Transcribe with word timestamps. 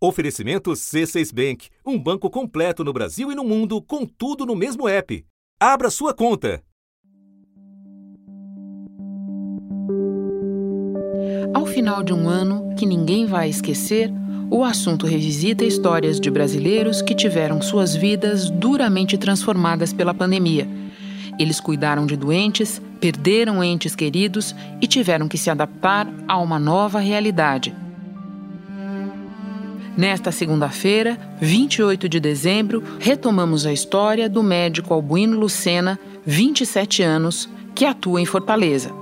Oferecimento 0.00 0.70
C6 0.70 1.34
Bank, 1.34 1.70
um 1.84 1.98
banco 1.98 2.30
completo 2.30 2.84
no 2.84 2.92
Brasil 2.92 3.32
e 3.32 3.34
no 3.34 3.42
mundo, 3.42 3.82
com 3.82 4.06
tudo 4.06 4.46
no 4.46 4.54
mesmo 4.54 4.88
app. 4.88 5.26
Abra 5.58 5.90
sua 5.90 6.14
conta. 6.14 6.62
Ao 11.52 11.66
final 11.66 12.04
de 12.04 12.12
um 12.12 12.28
ano 12.28 12.76
que 12.76 12.86
ninguém 12.86 13.26
vai 13.26 13.48
esquecer, 13.48 14.08
o 14.48 14.62
assunto 14.62 15.04
revisita 15.04 15.64
histórias 15.64 16.20
de 16.20 16.30
brasileiros 16.30 17.02
que 17.02 17.12
tiveram 17.12 17.60
suas 17.60 17.96
vidas 17.96 18.50
duramente 18.50 19.18
transformadas 19.18 19.92
pela 19.92 20.14
pandemia. 20.14 20.68
Eles 21.40 21.58
cuidaram 21.58 22.06
de 22.06 22.16
doentes, 22.16 22.80
perderam 23.00 23.64
entes 23.64 23.96
queridos 23.96 24.54
e 24.80 24.86
tiveram 24.86 25.26
que 25.26 25.36
se 25.36 25.50
adaptar 25.50 26.06
a 26.28 26.38
uma 26.38 26.58
nova 26.60 27.00
realidade. 27.00 27.74
Nesta 29.98 30.30
segunda-feira, 30.30 31.18
28 31.40 32.08
de 32.08 32.20
dezembro, 32.20 32.84
retomamos 33.00 33.66
a 33.66 33.72
história 33.72 34.30
do 34.30 34.44
médico 34.44 34.94
Albuino 34.94 35.36
Lucena, 35.36 35.98
27 36.24 37.02
anos, 37.02 37.50
que 37.74 37.84
atua 37.84 38.20
em 38.20 38.24
Fortaleza. 38.24 38.92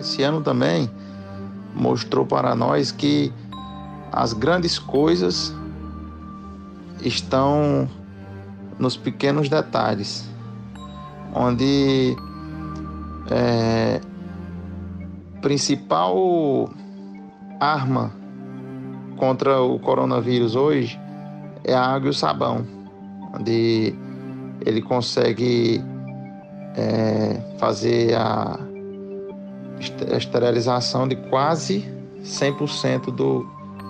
Esse 0.00 0.22
ano 0.22 0.40
também 0.40 0.90
mostrou 1.74 2.24
para 2.24 2.54
nós 2.54 2.90
que 2.90 3.30
as 4.10 4.32
grandes 4.32 4.78
coisas 4.78 5.54
estão 7.02 7.86
nos 8.78 8.96
pequenos 8.96 9.50
detalhes, 9.50 10.26
onde 11.34 12.16
é, 13.30 14.00
principal 15.42 16.70
arma 17.60 18.16
contra 19.18 19.60
o 19.60 19.78
coronavírus 19.78 20.56
hoje 20.56 20.98
é 21.64 21.74
a 21.74 21.82
água 21.82 22.06
e 22.06 22.10
o 22.10 22.14
sabão, 22.14 22.64
onde 23.34 23.94
ele 24.64 24.80
consegue 24.80 25.84
é, 26.76 27.40
fazer 27.58 28.14
a 28.14 28.58
esterilização 30.16 31.06
de 31.06 31.16
quase 31.28 31.84
100% 32.22 33.12
do, 33.12 33.46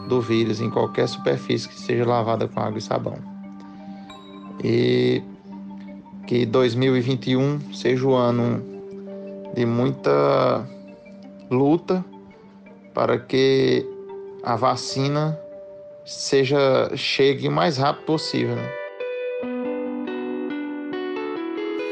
do 0.09 0.21
vírus 0.21 0.61
em 0.61 0.71
qualquer 0.71 1.09
superfície 1.09 1.69
que 1.69 1.79
seja 1.79 2.05
lavada 2.05 2.49
com 2.49 2.61
água 2.61 2.79
e 2.79 2.83
sabão. 2.83 3.19
E 4.63 5.23
que 6.27 6.45
2021 6.45 7.73
seja 7.73 8.07
o 8.07 8.15
ano 8.15 8.63
de 9.55 9.65
muita 9.65 10.67
luta 11.51 12.05
para 12.93 13.19
que 13.19 13.87
a 14.43 14.57
vacina 14.57 15.39
seja 16.05 16.91
chegue 16.97 17.49
o 17.49 17.53
mais 17.53 17.77
rápido 17.77 18.05
possível. 18.05 18.57
Né? 18.57 18.71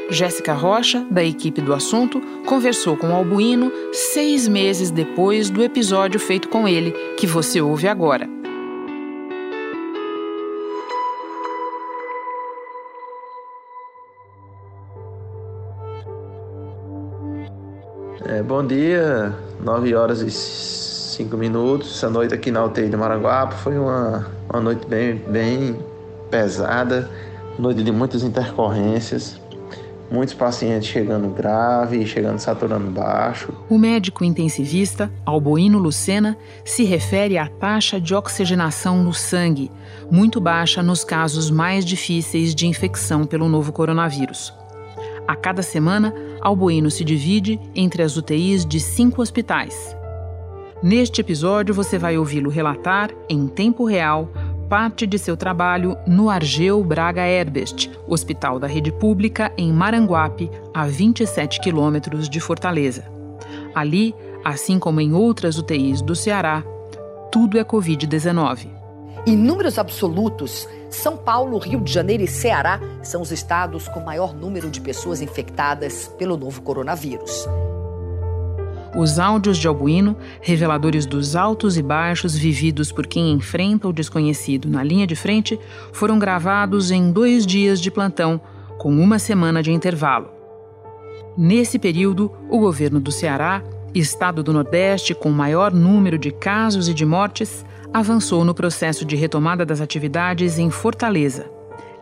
Jéssica 0.09 0.53
Rocha, 0.53 1.05
da 1.11 1.23
equipe 1.23 1.61
do 1.61 1.73
assunto, 1.73 2.21
conversou 2.45 2.95
com 2.95 3.09
o 3.09 3.15
Albuíno 3.15 3.71
seis 3.91 4.47
meses 4.47 4.89
depois 4.89 5.49
do 5.49 5.61
episódio 5.61 6.19
feito 6.19 6.47
com 6.47 6.67
ele, 6.67 6.91
que 7.17 7.27
você 7.27 7.59
ouve 7.59 7.87
agora. 7.87 8.27
É, 18.25 18.41
bom 18.41 18.65
dia, 18.65 19.33
9 19.63 19.95
horas 19.95 20.21
e 20.21 20.29
5 21.17 21.35
minutos. 21.35 21.97
Essa 21.97 22.09
noite 22.09 22.33
aqui 22.33 22.51
na 22.51 22.63
UTI 22.63 22.89
de 22.89 22.95
Maranguape 22.95 23.55
foi 23.55 23.77
uma, 23.77 24.27
uma 24.47 24.61
noite 24.61 24.85
bem, 24.87 25.15
bem 25.27 25.75
pesada, 26.29 27.09
noite 27.57 27.81
de 27.81 27.91
muitas 27.91 28.21
intercorrências, 28.21 29.41
muitos 30.11 30.35
pacientes 30.35 30.87
chegando 30.87 31.29
grave, 31.29 32.05
chegando 32.05 32.37
saturando 32.37 32.91
baixo. 32.91 33.51
O 33.67 33.79
médico 33.79 34.23
intensivista 34.23 35.11
Alboino 35.25 35.79
Lucena 35.79 36.37
se 36.63 36.83
refere 36.83 37.37
à 37.39 37.47
taxa 37.47 37.99
de 37.99 38.13
oxigenação 38.13 39.01
no 39.01 39.13
sangue, 39.13 39.71
muito 40.11 40.39
baixa 40.39 40.83
nos 40.83 41.03
casos 41.03 41.49
mais 41.49 41.83
difíceis 41.83 42.53
de 42.53 42.67
infecção 42.67 43.25
pelo 43.25 43.49
novo 43.49 43.71
coronavírus. 43.71 44.53
A 45.27 45.35
cada 45.35 45.63
semana, 45.63 46.13
Alboino 46.39 46.91
se 46.91 47.03
divide 47.03 47.59
entre 47.73 48.03
as 48.03 48.15
UTIs 48.15 48.63
de 48.63 48.79
cinco 48.79 49.21
hospitais. 49.21 49.96
Neste 50.81 51.21
episódio, 51.21 51.73
você 51.73 51.97
vai 51.97 52.19
ouvi-lo 52.19 52.51
relatar, 52.51 53.09
em 53.27 53.47
tempo 53.47 53.83
real, 53.83 54.29
parte 54.69 55.07
de 55.07 55.17
seu 55.17 55.35
trabalho 55.35 55.97
no 56.05 56.29
Argeu 56.29 56.83
Braga 56.83 57.27
Herbest, 57.27 57.89
hospital 58.07 58.59
da 58.59 58.67
rede 58.67 58.91
pública 58.91 59.51
em 59.57 59.73
Maranguape, 59.73 60.51
a 60.71 60.85
27 60.85 61.59
quilômetros 61.61 62.29
de 62.29 62.39
Fortaleza. 62.39 63.05
Ali, 63.73 64.13
assim 64.45 64.77
como 64.77 65.01
em 65.01 65.13
outras 65.13 65.57
UTIs 65.57 65.99
do 65.99 66.15
Ceará, 66.15 66.63
tudo 67.31 67.57
é 67.57 67.63
Covid-19. 67.63 68.67
Em 69.25 69.35
números 69.35 69.79
absolutos, 69.79 70.69
São 70.91 71.17
Paulo, 71.17 71.57
Rio 71.57 71.81
de 71.81 71.91
Janeiro 71.91 72.23
e 72.23 72.27
Ceará 72.27 72.79
são 73.01 73.23
os 73.23 73.31
estados 73.31 73.87
com 73.87 73.99
maior 73.99 74.35
número 74.35 74.69
de 74.69 74.79
pessoas 74.79 75.21
infectadas 75.23 76.07
pelo 76.19 76.37
novo 76.37 76.61
coronavírus. 76.61 77.47
Os 78.97 79.19
áudios 79.19 79.59
de 79.59 79.67
Albuino, 79.67 80.17
reveladores 80.41 81.05
dos 81.05 81.35
altos 81.35 81.77
e 81.77 81.83
baixos 81.83 82.35
vividos 82.35 82.91
por 82.91 83.05
quem 83.05 83.31
enfrenta 83.31 83.87
o 83.87 83.93
desconhecido 83.93 84.67
na 84.67 84.83
linha 84.83 85.05
de 85.05 85.15
frente, 85.15 85.59
foram 85.93 86.17
gravados 86.17 86.89
em 86.89 87.11
dois 87.11 87.45
dias 87.45 87.79
de 87.79 87.91
plantão, 87.91 88.41
com 88.79 88.89
uma 88.89 89.19
semana 89.19 89.61
de 89.61 89.71
intervalo. 89.71 90.31
Nesse 91.37 91.77
período, 91.77 92.31
o 92.49 92.57
governo 92.57 92.99
do 92.99 93.11
Ceará, 93.11 93.61
estado 93.93 94.41
do 94.41 94.51
Nordeste 94.51 95.13
com 95.13 95.29
maior 95.29 95.71
número 95.71 96.17
de 96.17 96.31
casos 96.31 96.89
e 96.89 96.93
de 96.95 97.05
mortes, 97.05 97.63
avançou 97.93 98.43
no 98.43 98.55
processo 98.55 99.05
de 99.05 99.15
retomada 99.15 99.63
das 99.63 99.79
atividades 99.79 100.57
em 100.57 100.71
Fortaleza. 100.71 101.45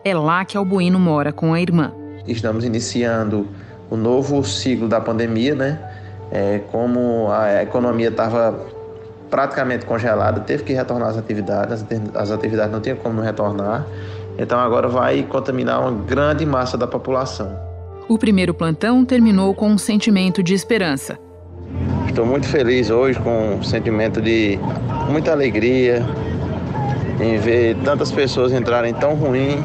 É 0.02 0.14
lá 0.14 0.46
que 0.46 0.56
Albuino 0.56 0.98
mora 0.98 1.30
com 1.30 1.52
a 1.52 1.60
irmã. 1.60 1.92
Estamos 2.26 2.64
iniciando 2.64 3.46
o 3.90 3.98
novo 3.98 4.42
ciclo 4.42 4.88
da 4.88 4.98
pandemia, 4.98 5.54
né? 5.54 5.95
É, 6.30 6.60
como 6.70 7.28
a 7.30 7.62
economia 7.62 8.08
estava 8.08 8.58
praticamente 9.30 9.84
congelada, 9.84 10.40
teve 10.40 10.62
que 10.62 10.72
retornar 10.72 11.08
às 11.08 11.16
atividades, 11.16 11.84
as 12.14 12.30
atividades 12.30 12.72
não 12.72 12.80
tinham 12.80 12.96
como 12.96 13.20
retornar, 13.20 13.86
então 14.38 14.58
agora 14.58 14.88
vai 14.88 15.22
contaminar 15.22 15.80
uma 15.80 15.92
grande 16.04 16.44
massa 16.46 16.76
da 16.76 16.86
população. 16.86 17.58
O 18.08 18.18
primeiro 18.18 18.54
plantão 18.54 19.04
terminou 19.04 19.54
com 19.54 19.68
um 19.68 19.78
sentimento 19.78 20.42
de 20.42 20.54
esperança. 20.54 21.18
Estou 22.06 22.24
muito 22.24 22.46
feliz 22.46 22.88
hoje 22.88 23.18
com 23.18 23.56
um 23.56 23.62
sentimento 23.62 24.22
de 24.22 24.58
muita 25.10 25.32
alegria 25.32 26.02
em 27.20 27.36
ver 27.38 27.76
tantas 27.84 28.12
pessoas 28.12 28.52
entrarem 28.52 28.94
tão 28.94 29.14
ruim 29.14 29.62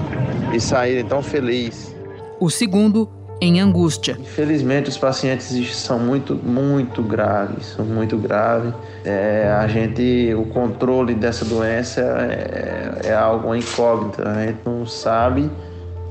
e 0.54 0.60
saírem 0.60 1.06
tão 1.06 1.22
felizes. 1.22 1.96
O 2.40 2.50
segundo 2.50 3.08
em 3.42 3.60
angústia. 3.60 4.16
Infelizmente, 4.20 4.88
os 4.88 4.98
pacientes 5.00 5.76
são 5.76 5.98
muito, 5.98 6.36
muito 6.36 7.02
graves, 7.02 7.74
são 7.76 7.84
muito 7.84 8.16
graves. 8.16 8.72
É, 9.04 9.52
a 9.60 9.68
gente, 9.68 10.32
o 10.36 10.46
controle 10.46 11.16
dessa 11.16 11.44
doença 11.44 12.02
é, 12.02 13.08
é 13.10 13.14
algo 13.14 13.56
incógnito. 13.56 14.22
A 14.22 14.46
gente 14.46 14.60
não 14.64 14.86
sabe 14.86 15.50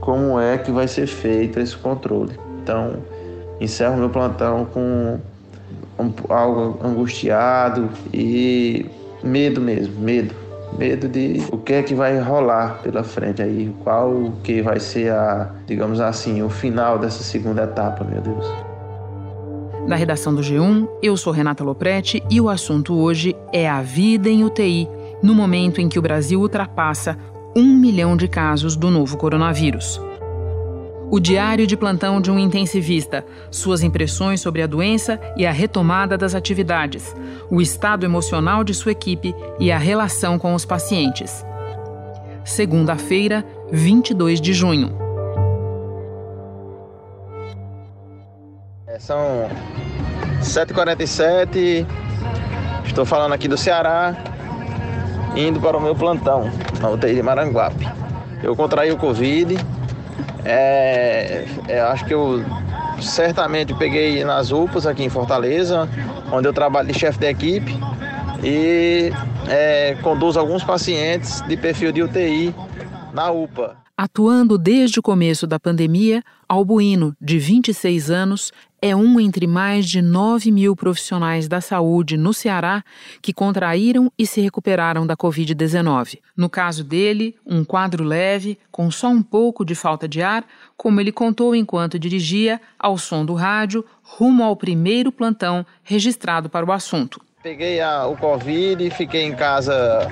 como 0.01 0.41
é 0.41 0.59
que 0.59 0.73
vai 0.73 0.89
ser 0.89 1.07
feito 1.07 1.61
esse 1.61 1.77
controle. 1.77 2.33
Então, 2.61 2.97
encerro 3.61 3.97
meu 3.97 4.11
plantão 4.11 4.65
com 4.65 5.21
algo 6.29 6.79
angustiado 6.85 7.89
e 8.12 8.87
medo 9.23 9.61
mesmo, 9.61 10.01
medo 10.01 10.35
medo 10.78 11.08
de 11.08 11.42
o 11.50 11.58
que 11.58 11.75
é 11.75 11.82
que 11.82 11.94
vai 11.94 12.19
rolar 12.19 12.81
pela 12.82 13.02
frente 13.02 13.43
aí, 13.43 13.75
qual 13.82 14.32
que 14.43 14.62
vai 14.62 14.81
ser 14.81 15.12
a, 15.12 15.50
digamos 15.67 16.00
assim, 16.00 16.43
o 16.43 16.49
final 16.49 16.99
dessa 16.99 17.22
segunda 17.22 17.64
etapa, 17.64 18.05
meu 18.05 18.20
Deus. 18.20 18.46
Da 19.88 19.96
redação 19.96 20.34
do 20.34 20.43
G1, 20.43 20.88
eu 21.02 21.17
sou 21.17 21.32
Renata 21.32 21.64
Loprete 21.64 22.22
e 22.31 22.40
o 22.40 22.49
assunto 22.49 22.94
hoje 22.94 23.34
é 23.52 23.69
a 23.69 23.82
vida 23.82 24.28
em 24.28 24.44
UTI, 24.44 24.88
no 25.22 25.34
momento 25.34 25.81
em 25.81 25.88
que 25.88 25.99
o 25.99 26.02
Brasil 26.02 26.40
ultrapassa 26.40 27.16
um 27.56 27.76
milhão 27.76 28.16
de 28.16 28.28
casos 28.28 28.76
do 28.76 28.90
novo 28.90 29.16
coronavírus. 29.16 30.00
O 31.12 31.19
diário 31.19 31.67
de 31.67 31.77
plantão 31.77 32.21
de 32.21 32.31
um 32.31 32.39
intensivista, 32.39 33.27
suas 33.51 33.83
impressões 33.83 34.41
sobre 34.41 34.62
a 34.62 34.67
doença 34.67 35.21
e 35.37 35.45
a 35.45 35.51
retomada 35.51 36.17
das 36.17 36.37
atividades, 36.37 37.12
o 37.51 37.61
estado 37.61 38.07
emocional 38.07 38.62
de 38.62 38.73
sua 38.73 38.93
equipe 38.93 39.35
e 39.59 39.73
a 39.73 39.79
relação 39.79 40.39
com 40.39 40.55
os 40.55 40.65
pacientes. 40.65 41.45
Segunda-feira, 42.45 43.45
22 43.73 44.41
de 44.41 44.53
junho. 44.53 44.97
É, 48.87 49.01
são 49.01 49.51
7h47, 50.41 51.85
estou 52.87 53.05
falando 53.05 53.33
aqui 53.33 53.49
do 53.49 53.59
Ceará. 53.59 54.15
indo 55.35 55.61
para 55.61 55.77
o 55.77 55.81
meu 55.81 55.97
plantão 55.97 56.49
na 56.81 56.89
UTI 56.89 57.17
de 57.17 57.23
Maranguape. 57.23 57.89
Eu 58.45 58.55
contraí 58.55 58.93
o 58.93 58.97
Covid, 58.97 59.57
é, 60.44 61.44
é, 61.69 61.81
acho 61.81 62.04
que 62.04 62.14
eu 62.14 62.44
certamente 63.00 63.75
peguei 63.75 64.25
nas 64.25 64.50
UPAs 64.52 64.87
aqui 64.87 65.04
em 65.04 65.08
Fortaleza, 65.08 65.88
onde 66.32 66.48
eu 66.48 66.52
trabalho 66.52 66.88
de 66.88 66.98
chefe 66.98 67.19
de 67.19 67.26
equipe 67.26 67.76
e 68.42 69.12
é, 69.48 69.96
conduzo 70.02 70.38
alguns 70.38 70.64
pacientes 70.64 71.40
de 71.42 71.56
perfil 71.56 71.92
de 71.92 72.02
UTI 72.02 72.54
na 73.12 73.31
UPA. 73.31 73.76
Atuando 73.96 74.56
desde 74.56 74.98
o 74.98 75.02
começo 75.02 75.46
da 75.46 75.60
pandemia, 75.60 76.22
Albuíno, 76.48 77.14
de 77.20 77.38
26 77.38 78.10
anos, 78.10 78.50
é 78.82 78.97
um 78.97 79.21
entre 79.21 79.47
mais 79.47 79.87
de 79.87 80.00
9 80.00 80.50
mil 80.50 80.75
profissionais 80.75 81.47
da 81.47 81.61
saúde 81.61 82.17
no 82.17 82.32
Ceará 82.32 82.82
que 83.21 83.32
contraíram 83.32 84.11
e 84.19 84.27
se 84.27 84.41
recuperaram 84.41 85.06
da 85.06 85.17
Covid-19. 85.17 86.19
No 86.37 86.49
caso 86.49 86.82
dele, 86.82 87.37
um 87.47 87.65
quadro 87.65 88.03
leve, 88.03 88.59
com 88.71 88.91
só 88.91 89.09
um 89.09 89.23
pouco 89.23 89.65
de 89.65 89.75
falta 89.75 90.09
de 90.09 90.23
ar, 90.23 90.44
como 90.77 91.00
ele 91.00 91.12
contou 91.12 91.55
enquanto 91.55 91.99
dirigia, 91.99 92.61
ao 92.79 92.97
som 92.97 93.25
do 93.25 93.35
rádio, 93.35 93.85
rumo 94.03 94.43
ao 94.43 94.56
primeiro 94.56 95.12
plantão 95.12 95.65
registrado 95.83 96.49
para 96.49 96.65
o 96.65 96.73
assunto. 96.73 97.21
Peguei 97.43 97.81
a, 97.81 98.06
o 98.06 98.17
Covid 98.17 98.87
e 98.87 98.91
fiquei 98.91 99.23
em 99.23 99.35
casa 99.35 100.09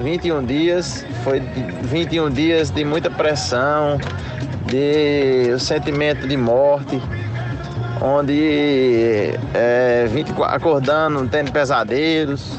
21 0.00 0.44
dias. 0.44 1.04
Foi 1.22 1.40
21 1.40 2.30
dias 2.30 2.70
de 2.70 2.84
muita 2.84 3.10
pressão, 3.10 3.98
de 4.66 5.58
sentimento 5.58 6.26
de 6.26 6.36
morte, 6.36 7.00
onde 8.02 9.32
é, 9.54 10.06
24, 10.10 10.56
acordando, 10.56 11.26
tendo 11.28 11.52
pesadelos. 11.52 12.58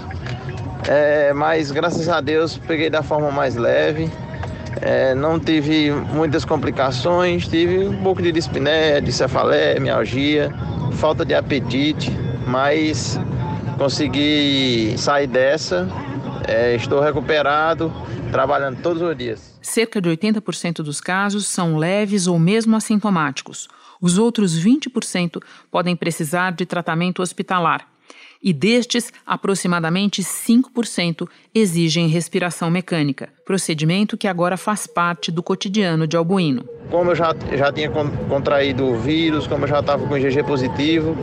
É, 0.88 1.34
mas 1.34 1.72
graças 1.72 2.08
a 2.10 2.22
Deus 2.22 2.58
peguei 2.58 2.90
da 2.90 3.04
forma 3.04 3.32
mais 3.32 3.56
leve. 3.56 4.10
É, 4.82 5.14
não 5.14 5.40
tive 5.40 5.92
muitas 5.92 6.44
complicações, 6.44 7.48
tive 7.48 7.88
um 7.88 8.02
pouco 8.02 8.22
de 8.22 8.32
dispneia, 8.32 9.02
de 9.02 9.12
cefaleia, 9.12 9.80
mialgia, 9.80 10.52
falta 10.94 11.24
de 11.24 11.34
apetite, 11.34 12.12
mas 12.48 13.20
consegui 13.78 14.96
sair 14.98 15.28
dessa. 15.28 15.88
É, 16.48 16.76
estou 16.76 17.00
recuperado, 17.00 17.92
trabalhando 18.34 18.82
todos 18.82 19.00
os 19.00 19.16
dias. 19.16 19.60
Cerca 19.62 20.02
de 20.02 20.10
80% 20.10 20.78
dos 20.78 21.00
casos 21.00 21.46
são 21.46 21.78
leves 21.78 22.26
ou 22.26 22.40
mesmo 22.40 22.76
assintomáticos. 22.76 23.68
Os 24.02 24.18
outros 24.18 24.60
20% 24.60 25.40
podem 25.70 25.96
precisar 25.96 26.52
de 26.52 26.66
tratamento 26.66 27.22
hospitalar. 27.22 27.88
E 28.42 28.52
destes, 28.52 29.14
aproximadamente 29.26 30.22
5% 30.22 31.30
exigem 31.56 32.08
respiração 32.08 32.70
mecânica, 32.70 33.30
procedimento 33.46 34.18
que 34.18 34.28
agora 34.28 34.58
faz 34.58 34.86
parte 34.86 35.32
do 35.32 35.42
cotidiano 35.42 36.06
de 36.06 36.18
Albuíno. 36.18 36.68
Como 36.90 37.12
eu 37.12 37.16
já, 37.16 37.34
já 37.56 37.72
tinha 37.72 37.90
contraído 38.28 38.84
o 38.84 39.00
vírus, 39.00 39.48
como 39.48 39.64
eu 39.64 39.70
já 39.70 39.80
estava 39.80 40.06
com 40.06 40.18
IgG 40.18 40.44
positivo, 40.44 41.16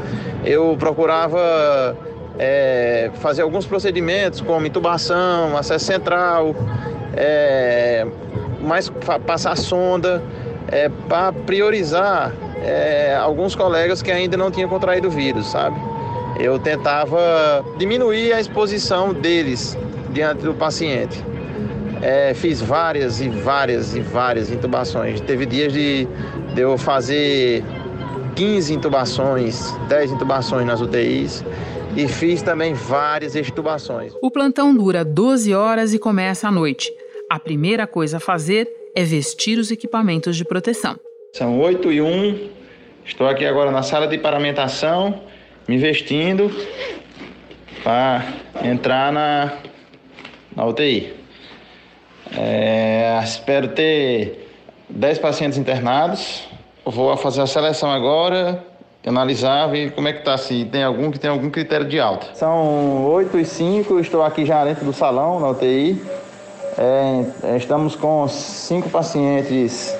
eu 0.45 0.75
procurava 0.79 1.95
é, 2.42 3.10
fazer 3.16 3.42
alguns 3.42 3.66
procedimentos 3.66 4.40
como 4.40 4.66
intubação, 4.66 5.58
acesso 5.58 5.84
central, 5.84 6.56
é, 7.14 8.06
mais 8.62 8.90
passar 9.26 9.58
sonda, 9.58 10.22
é, 10.69 10.88
para 11.06 11.34
priorizar 11.34 12.32
é, 12.64 13.14
alguns 13.14 13.54
colegas 13.54 14.00
que 14.00 14.10
ainda 14.10 14.38
não 14.38 14.50
tinham 14.50 14.70
contraído 14.70 15.08
o 15.08 15.10
vírus, 15.10 15.48
sabe? 15.48 15.78
Eu 16.38 16.58
tentava 16.58 17.62
diminuir 17.76 18.32
a 18.32 18.40
exposição 18.40 19.12
deles 19.12 19.76
diante 20.10 20.42
do 20.42 20.54
paciente. 20.54 21.22
É, 22.00 22.32
fiz 22.32 22.62
várias 22.62 23.20
e 23.20 23.28
várias 23.28 23.94
e 23.94 24.00
várias 24.00 24.50
intubações. 24.50 25.20
Teve 25.20 25.44
dias 25.44 25.70
de, 25.75 26.08
de 26.54 26.60
eu 26.62 26.78
fazer 26.78 27.62
15 28.34 28.72
intubações, 28.72 29.70
10 29.90 30.12
intubações 30.12 30.64
nas 30.64 30.81
UTIs 30.81 31.44
e 31.96 32.08
fiz 32.08 32.42
também 32.42 32.75
várias 32.75 33.34
extubações. 33.34 34.12
O 34.22 34.31
plantão 34.31 34.75
dura 34.75 35.04
12 35.04 35.54
horas 35.54 35.92
e 35.92 35.98
começa 35.98 36.48
à 36.48 36.50
noite. 36.50 36.92
A 37.28 37.38
primeira 37.38 37.87
coisa 37.87 38.19
a 38.19 38.20
fazer 38.20 38.69
é 38.94 39.04
vestir 39.04 39.58
os 39.58 39.70
equipamentos 39.70 40.37
de 40.37 40.44
proteção. 40.44 40.98
São 41.32 41.60
8 41.60 41.92
e 41.92 42.00
1. 42.00 42.50
Estou 43.04 43.26
aqui 43.28 43.44
agora 43.44 43.70
na 43.70 43.82
sala 43.82 44.06
de 44.06 44.19
paramentação, 44.19 45.22
me 45.66 45.78
vestindo 45.78 46.50
para 47.82 48.25
entrar 48.62 49.12
na, 49.12 49.58
na 50.54 50.66
UTI. 50.66 51.14
É, 52.37 53.20
espero 53.22 53.69
ter 53.69 54.48
10 54.88 55.19
pacientes 55.19 55.58
internados. 55.58 56.48
Vou 56.84 57.16
fazer 57.16 57.42
a 57.42 57.46
seleção 57.46 57.90
agora, 57.90 58.64
analisar, 59.06 59.67
ver 59.69 59.93
como 59.93 60.08
é 60.08 60.12
que 60.12 60.19
está, 60.19 60.37
se 60.37 60.64
tem 60.67 60.82
algum 60.82 61.11
que 61.11 61.19
tem 61.19 61.31
algum 61.31 61.50
critério 61.50 61.88
de 61.88 61.99
alta. 61.99 62.35
São 62.35 63.05
8 63.06 63.38
e 63.38 63.44
5, 63.44 64.00
estou 64.00 64.23
aqui 64.23 64.44
já 64.44 64.64
dentro 64.64 64.85
do 64.85 64.93
salão, 64.93 65.41
na 65.41 65.49
UTI. 65.49 66.00
É, 66.79 67.56
estamos 67.56 67.97
com 67.97 68.26
cinco 68.29 68.88
pacientes 68.88 69.94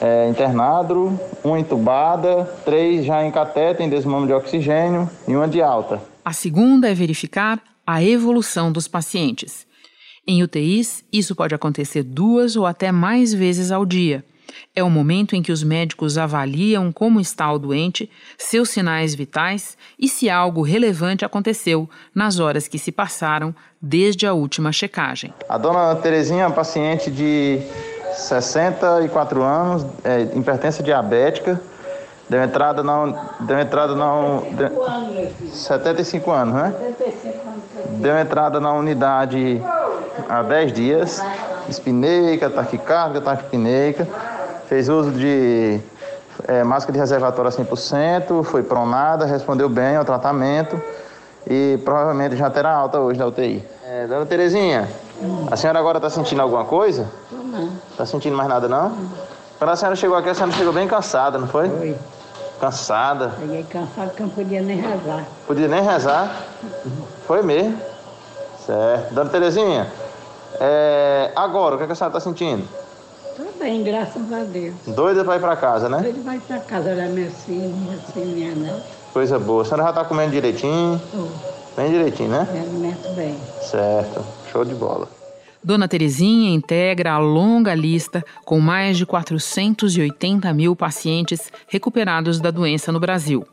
é, 0.00 0.28
internado, 0.28 1.18
uma 1.42 1.58
entubada, 1.58 2.44
três 2.64 3.04
já 3.04 3.24
em 3.24 3.30
cateter, 3.30 3.80
em 3.80 3.88
desmame 3.88 4.26
de 4.26 4.32
oxigênio 4.32 5.08
e 5.26 5.36
uma 5.36 5.48
de 5.48 5.62
alta. 5.62 6.00
A 6.24 6.32
segunda 6.32 6.88
é 6.88 6.94
verificar 6.94 7.62
a 7.86 8.02
evolução 8.02 8.72
dos 8.72 8.88
pacientes. 8.88 9.66
Em 10.26 10.42
UTIs, 10.42 11.04
isso 11.12 11.36
pode 11.36 11.54
acontecer 11.54 12.02
duas 12.02 12.56
ou 12.56 12.66
até 12.66 12.90
mais 12.90 13.32
vezes 13.32 13.70
ao 13.70 13.86
dia. 13.86 14.24
É 14.74 14.82
o 14.82 14.90
momento 14.90 15.34
em 15.34 15.42
que 15.42 15.52
os 15.52 15.62
médicos 15.62 16.18
avaliam 16.18 16.92
como 16.92 17.20
está 17.20 17.50
o 17.52 17.58
doente, 17.58 18.10
seus 18.36 18.70
sinais 18.70 19.14
vitais 19.14 19.76
e 19.98 20.08
se 20.08 20.28
algo 20.28 20.62
relevante 20.62 21.24
aconteceu 21.24 21.88
nas 22.14 22.38
horas 22.38 22.68
que 22.68 22.78
se 22.78 22.92
passaram 22.92 23.54
desde 23.80 24.26
a 24.26 24.32
última 24.32 24.72
checagem. 24.72 25.32
A 25.48 25.58
dona 25.58 25.94
Terezinha, 25.96 26.50
paciente 26.50 27.10
de 27.10 27.60
64 28.16 29.42
anos, 29.42 29.86
é, 30.02 30.22
hipertensa 30.22 30.82
diabética, 30.82 31.60
deu 32.28 32.42
entrada 32.42 32.82
não. 32.82 33.18
Deu 33.40 33.58
entrada 33.58 33.94
não. 33.94 34.46
Deu, 34.52 34.70
75 35.52 36.30
anos, 36.30 36.54
né? 36.54 36.74
75 36.98 37.48
anos. 37.48 38.00
Deu 38.00 38.18
entrada 38.18 38.60
na 38.60 38.72
unidade 38.72 39.62
há 40.28 40.42
10 40.42 40.72
dias. 40.72 41.22
Espineica, 41.68 42.48
taquicárdica, 42.50 43.20
taquipneica. 43.20 44.06
Fez 44.68 44.88
uso 44.88 45.12
de 45.12 45.80
é, 46.46 46.64
máscara 46.64 46.92
de 46.92 46.98
reservatório 46.98 47.48
a 47.48 47.52
100%, 47.52 48.42
foi 48.44 48.62
pronada, 48.62 49.24
respondeu 49.24 49.68
bem 49.68 49.96
ao 49.96 50.04
tratamento 50.04 50.80
e 51.48 51.78
provavelmente 51.84 52.36
já 52.36 52.50
terá 52.50 52.72
alta 52.72 52.98
hoje 52.98 53.18
da 53.18 53.26
UTI. 53.26 53.64
É, 53.84 54.06
dona 54.06 54.26
Terezinha, 54.26 54.88
hum. 55.22 55.46
a 55.50 55.56
senhora 55.56 55.78
agora 55.78 55.98
está 55.98 56.10
sentindo 56.10 56.42
alguma 56.42 56.64
coisa? 56.64 57.08
Não. 57.30 57.70
Está 57.90 58.04
sentindo 58.04 58.36
mais 58.36 58.48
nada 58.48 58.68
não? 58.68 58.90
não? 58.90 59.08
Quando 59.58 59.70
a 59.70 59.76
senhora 59.76 59.96
chegou 59.96 60.16
aqui, 60.16 60.28
a 60.28 60.34
senhora 60.34 60.52
chegou 60.52 60.72
bem 60.72 60.86
cansada, 60.88 61.38
não 61.38 61.46
foi? 61.46 61.68
Foi. 61.68 61.96
Cansada? 62.60 63.32
Cheguei 63.38 63.62
cansada 63.64 64.10
que 64.10 64.22
não 64.22 64.28
podia 64.28 64.60
nem 64.60 64.80
rezar. 64.80 65.24
Podia 65.46 65.68
nem 65.68 65.82
rezar? 65.82 66.44
Foi 67.26 67.42
mesmo. 67.42 67.78
Certo. 68.66 69.14
Dona 69.14 69.30
Terezinha, 69.30 69.86
é, 70.58 71.30
agora, 71.36 71.76
o 71.76 71.78
que, 71.78 71.84
é 71.84 71.86
que 71.86 71.92
a 71.92 71.96
senhora 71.96 72.16
está 72.16 72.28
sentindo? 72.28 72.66
Bem, 73.66 73.82
graças 73.82 74.32
a 74.32 74.44
Deus. 74.44 74.76
Doida 74.86 75.24
para 75.24 75.34
ir 75.38 75.40
para 75.40 75.56
casa, 75.56 75.88
né? 75.88 76.00
Doida 76.00 76.20
para 76.20 76.36
ir 76.36 76.40
para 76.40 76.60
casa, 76.60 76.90
olha 76.90 77.08
minha 77.08 77.28
filha, 77.28 77.66
minha 77.66 77.98
filha, 77.98 78.54
né? 78.54 78.80
Coisa 79.12 79.40
boa. 79.40 79.62
A 79.62 79.64
senhora 79.64 79.82
já 79.82 79.88
está 79.88 80.04
comendo 80.04 80.30
direitinho? 80.30 81.02
Estou. 81.04 81.28
Bem 81.76 81.90
direitinho, 81.90 82.28
né? 82.28 82.46
Me 82.52 82.60
alimento 82.60 83.12
bem. 83.16 83.36
Certo. 83.60 84.24
Show 84.52 84.64
de 84.64 84.72
bola. 84.72 85.08
Dona 85.64 85.88
Terezinha 85.88 86.54
integra 86.54 87.14
a 87.14 87.18
longa 87.18 87.74
lista 87.74 88.24
com 88.44 88.60
mais 88.60 88.96
de 88.96 89.04
480 89.04 90.52
mil 90.52 90.76
pacientes 90.76 91.50
recuperados 91.66 92.38
da 92.38 92.52
doença 92.52 92.92
no 92.92 93.00
Brasil. 93.00 93.44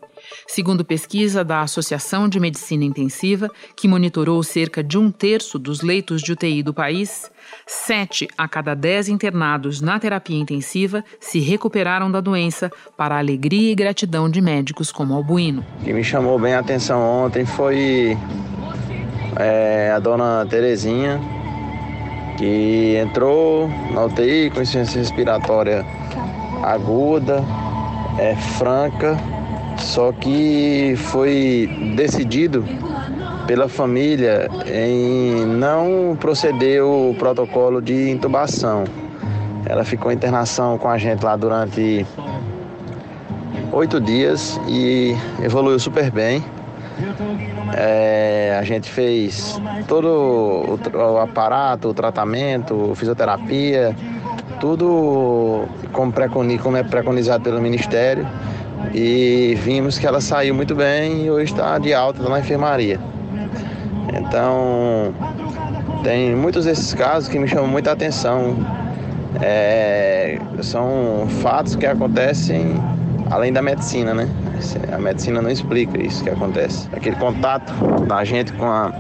Segundo 0.48 0.84
pesquisa 0.86 1.44
da 1.44 1.62
Associação 1.62 2.28
de 2.28 2.40
Medicina 2.40 2.84
Intensiva, 2.84 3.50
que 3.76 3.88
monitorou 3.88 4.42
cerca 4.44 4.84
de 4.84 4.98
um 4.98 5.12
terço 5.12 5.58
dos 5.58 5.82
leitos 5.82 6.22
de 6.22 6.32
UTI 6.32 6.64
do 6.64 6.74
país, 6.74 7.32
sete 7.66 8.28
a 8.38 8.48
cada 8.48 8.74
dez 8.74 9.08
internados 9.08 9.82
na 9.82 10.00
terapia 10.00 10.38
intensiva 10.38 11.04
se 11.20 11.40
recuperaram 11.40 12.12
da 12.12 12.22
doença 12.22 12.72
para 12.98 13.16
a 13.16 13.20
alegria 13.20 13.72
e 13.72 13.76
gratidão 13.76 14.30
de 14.30 14.42
médicos 14.42 14.92
como 14.92 15.14
Albuíno. 15.14 15.66
O 15.82 15.84
que 15.84 15.94
me 15.94 16.04
chamou 16.04 16.40
bem 16.40 16.54
a 16.54 16.60
atenção 16.60 17.02
ontem 17.02 17.46
foi 17.46 18.18
é, 19.38 19.92
a 19.96 20.00
dona 20.00 20.46
Terezinha, 20.50 21.20
que 22.38 22.96
entrou 22.98 23.68
na 23.92 24.06
UTI 24.06 24.50
com 24.50 24.62
insuficiência 24.62 25.00
respiratória 25.00 25.86
aguda, 26.64 27.44
é 28.18 28.36
franca 28.36 29.18
só 29.78 30.12
que 30.12 30.96
foi 30.98 31.70
decidido 31.96 32.64
pela 33.48 33.68
família 33.68 34.50
em 34.66 35.46
não 35.46 36.18
proceder 36.20 36.84
o 36.84 37.16
protocolo 37.18 37.82
de 37.82 38.10
intubação. 38.10 38.86
Ela 39.66 39.84
ficou 39.84 40.12
em 40.12 40.16
internação 40.16 40.78
com 40.78 40.90
a 40.90 40.98
gente 40.98 41.24
lá 41.24 41.36
durante 41.36 42.06
oito 43.72 44.00
dias 44.00 44.60
e 44.68 45.16
evoluiu 45.42 45.80
super 45.80 46.12
bem. 46.12 46.44
É, 47.76 48.56
a 48.60 48.64
gente 48.64 48.90
fez 48.90 49.60
todo 49.88 50.08
o, 50.08 50.80
o 50.96 51.18
aparato, 51.18 51.90
o 51.90 51.94
tratamento, 51.94 52.94
fisioterapia, 52.96 53.96
tudo 54.60 55.66
como, 55.92 56.12
preconi, 56.12 56.58
como 56.58 56.78
é 56.78 56.84
preconizado 56.84 57.44
pelo 57.44 57.60
Ministério. 57.60 58.28
E 58.94 59.58
vimos 59.64 59.98
que 59.98 60.06
ela 60.06 60.22
saiu 60.22 60.54
muito 60.54 60.76
bem 60.76 61.26
e 61.26 61.32
hoje 61.32 61.52
está 61.52 61.78
de 61.78 61.94
alta 61.94 62.28
na 62.28 62.40
enfermaria. 62.40 63.00
Então, 64.14 65.14
tem 66.04 66.36
muitos 66.36 66.66
desses 66.66 66.94
casos 66.94 67.30
que 67.30 67.40
me 67.40 67.48
chamam 67.48 67.68
muita 67.68 67.92
atenção. 67.92 68.58
É, 69.42 70.40
são 70.62 71.28
fatos 71.42 71.76
que 71.76 71.86
acontecem 71.86 72.76
além 73.32 73.52
da 73.52 73.62
medicina, 73.62 74.14
né? 74.14 74.30
A 74.92 74.98
medicina 74.98 75.42
não 75.42 75.50
explica 75.50 76.00
isso 76.02 76.24
que 76.24 76.30
acontece. 76.30 76.88
Aquele 76.94 77.16
contato 77.16 77.74
da 78.08 78.24
gente 78.24 78.54
com 78.54 78.66
a 78.66 78.92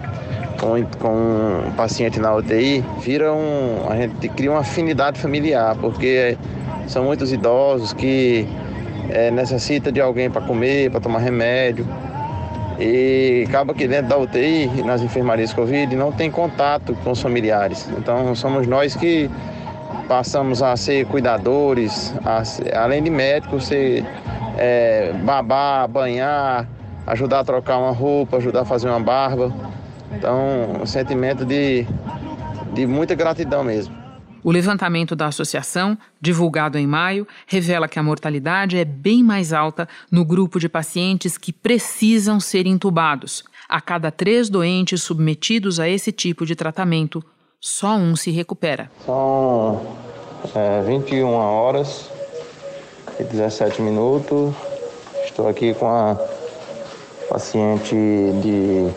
com, 0.60 0.82
com 1.00 1.68
um 1.68 1.72
paciente 1.76 2.20
na 2.20 2.34
UTI 2.36 2.84
vira 3.02 3.34
um 3.34 3.86
a 3.90 3.96
gente 3.98 4.30
cria 4.30 4.50
uma 4.52 4.62
afinidade 4.62 5.20
familiar 5.20 5.76
porque 5.76 6.38
são 6.88 7.04
muitos 7.04 7.34
idosos 7.34 7.92
que 7.92 8.48
é, 9.10 9.32
necessita 9.32 9.92
de 9.92 10.02
alguém 10.02 10.30
para 10.30 10.42
comer, 10.42 10.92
para 10.92 11.00
tomar 11.00 11.20
remédio. 11.20 11.88
E 12.80 13.46
acaba 13.48 13.74
que 13.74 13.88
dentro 13.88 14.08
da 14.08 14.18
UTI, 14.18 14.68
nas 14.84 15.02
enfermarias 15.02 15.54
Covid, 15.54 15.96
não 15.96 16.12
tem 16.12 16.32
contato 16.32 16.96
com 17.04 17.12
os 17.12 17.22
familiares. 17.22 17.88
Então 17.98 18.34
somos 18.36 18.68
nós 18.68 18.96
que 18.96 19.30
passamos 20.08 20.62
a 20.62 20.76
ser 20.76 21.06
cuidadores, 21.06 22.14
a, 22.26 22.44
além 22.84 23.04
de 23.04 23.10
médicos, 23.10 23.66
ser 23.68 24.04
é, 24.58 25.14
babar, 25.24 25.88
banhar, 25.88 26.68
ajudar 27.06 27.40
a 27.40 27.44
trocar 27.44 27.78
uma 27.78 27.92
roupa, 27.92 28.38
ajudar 28.38 28.62
a 28.62 28.66
fazer 28.66 28.90
uma 28.90 29.00
barba. 29.00 29.54
Então, 30.12 30.82
um 30.82 30.86
sentimento 30.86 31.46
de, 31.46 31.86
de 32.74 32.86
muita 32.86 33.16
gratidão 33.16 33.64
mesmo. 33.64 34.03
O 34.44 34.52
levantamento 34.52 35.16
da 35.16 35.28
associação, 35.28 35.98
divulgado 36.20 36.78
em 36.78 36.86
maio, 36.86 37.26
revela 37.48 37.88
que 37.88 37.98
a 37.98 38.04
mortalidade 38.04 38.78
é 38.78 38.84
bem 38.84 39.24
mais 39.24 39.54
alta 39.54 39.88
no 40.12 40.26
grupo 40.26 40.60
de 40.60 40.68
pacientes 40.68 41.38
que 41.38 41.54
precisam 41.54 42.42
ser 42.42 42.68
intubados. 42.68 43.46
A 43.70 43.80
cada 43.80 44.12
três 44.12 44.50
doentes 44.50 45.02
submetidos 45.02 45.80
a 45.80 45.88
esse 45.88 46.12
tipo 46.12 46.46
de 46.46 46.56
tratamento, 46.56 47.24
só 47.58 47.96
um 47.96 48.18
se 48.18 48.32
recupera. 48.32 48.92
São 49.06 49.96
é, 50.54 50.82
21 50.82 51.26
horas 51.32 52.10
e 53.18 53.24
17 53.24 53.82
minutos. 53.82 54.54
Estou 55.24 55.48
aqui 55.48 55.74
com 55.74 55.88
a 55.88 56.18
paciente 57.30 57.96
de 57.96 58.92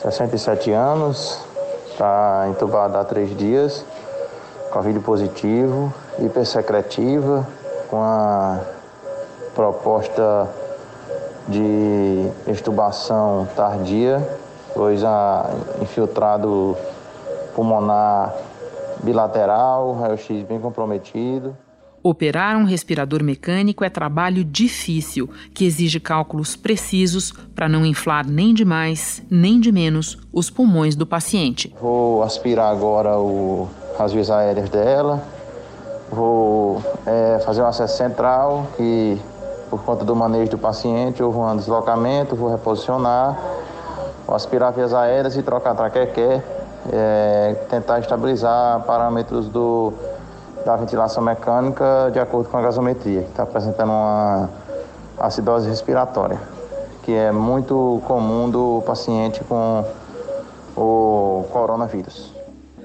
67 0.00 0.70
anos, 0.70 1.38
está 1.90 2.46
entubada 2.48 2.98
há 3.00 3.04
três 3.04 3.36
dias. 3.36 3.84
Covid 4.72 5.00
positivo, 5.00 5.92
hipersecretiva, 6.18 7.46
com 7.90 7.98
a 7.98 8.58
proposta 9.54 10.48
de 11.46 12.26
extubação 12.46 13.46
tardia, 13.54 14.26
pois 14.74 15.04
a 15.04 15.50
infiltrado 15.82 16.74
pulmonar 17.54 18.34
bilateral, 19.02 19.92
raio-x 19.92 20.42
bem 20.46 20.58
comprometido. 20.58 21.54
Operar 22.02 22.56
um 22.56 22.64
respirador 22.64 23.22
mecânico 23.22 23.84
é 23.84 23.90
trabalho 23.90 24.42
difícil, 24.42 25.28
que 25.54 25.66
exige 25.66 26.00
cálculos 26.00 26.56
precisos 26.56 27.30
para 27.54 27.68
não 27.68 27.84
inflar 27.84 28.26
nem 28.26 28.54
de 28.54 28.64
mais, 28.64 29.22
nem 29.30 29.60
de 29.60 29.70
menos 29.70 30.18
os 30.32 30.48
pulmões 30.48 30.96
do 30.96 31.06
paciente. 31.06 31.72
Vou 31.80 32.22
aspirar 32.22 32.70
agora 32.70 33.18
o 33.18 33.68
as 33.98 34.12
vias 34.12 34.30
aéreas 34.30 34.68
dela. 34.68 35.20
Vou 36.10 36.82
é, 37.06 37.38
fazer 37.44 37.62
um 37.62 37.66
acesso 37.66 37.96
central, 37.96 38.66
que 38.76 39.20
por 39.70 39.82
conta 39.82 40.04
do 40.04 40.14
manejo 40.14 40.50
do 40.50 40.58
paciente 40.58 41.22
houve 41.22 41.38
um 41.38 41.56
deslocamento, 41.56 42.36
vou 42.36 42.50
reposicionar, 42.50 43.38
vou 44.26 44.36
aspirar 44.36 44.70
vias 44.72 44.92
aéreas 44.92 45.34
e 45.36 45.42
trocar 45.42 45.74
traquequé, 45.74 46.42
é, 46.92 47.56
tentar 47.70 48.00
estabilizar 48.00 48.80
parâmetros 48.80 49.48
do, 49.48 49.94
da 50.64 50.76
ventilação 50.76 51.22
mecânica 51.22 52.10
de 52.12 52.18
acordo 52.18 52.50
com 52.50 52.58
a 52.58 52.62
gasometria, 52.62 53.22
que 53.22 53.30
está 53.30 53.44
apresentando 53.44 53.90
uma 53.90 54.50
acidose 55.18 55.68
respiratória, 55.68 56.38
que 57.02 57.14
é 57.14 57.32
muito 57.32 58.02
comum 58.06 58.50
do 58.50 58.82
paciente 58.84 59.42
com 59.44 59.84
o 60.76 61.44
coronavírus. 61.50 62.31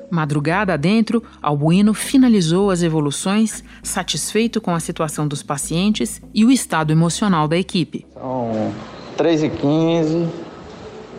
Madrugada 0.10 0.74
adentro, 0.74 1.22
Albuino 1.42 1.94
finalizou 1.94 2.72
as 2.72 2.82
evoluções, 2.82 3.64
satisfeito 3.84 4.62
com 4.62 4.72
a 4.72 4.80
situação 4.80 5.28
dos 5.28 5.44
pacientes 5.44 6.22
e 6.34 6.46
o 6.46 6.52
estado 6.52 6.92
emocional 6.92 7.48
da 7.48 7.58
equipe. 7.58 8.06
São 8.14 8.72
3h15, 9.18 10.28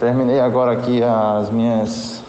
terminei 0.01 0.41
agora 0.41 0.73
aqui 0.73 1.03
as 1.03 1.51
minhas 1.51 2.23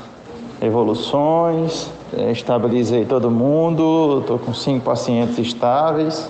evoluções, 0.62 1.90
estabilizei 2.32 3.06
todo 3.06 3.32
mundo, 3.32 4.20
estou 4.22 4.40
com 4.40 4.54
cinco 4.54 4.86
pacientes 4.86 5.38
estáveis. 5.38 6.30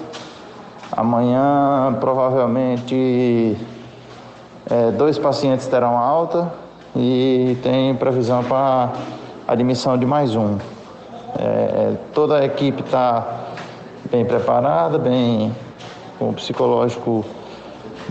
Amanhã, 0.91 1.95
provavelmente, 1.99 3.55
é, 4.69 4.91
dois 4.91 5.17
pacientes 5.17 5.65
terão 5.67 5.97
alta 5.97 6.51
e 6.95 7.57
tem 7.63 7.95
previsão 7.95 8.43
para 8.43 8.93
admissão 9.53 9.97
de 9.97 10.05
mais 10.05 10.35
um. 10.35 10.57
É, 11.37 11.43
é 11.43 11.97
toda 12.13 12.39
a 12.39 12.45
equipe 12.45 12.81
está 12.81 13.53
bem 14.11 14.25
preparada, 14.25 14.97
bem 14.97 15.55
com 16.17 16.29
o 16.29 16.33
psicológico 16.33 17.25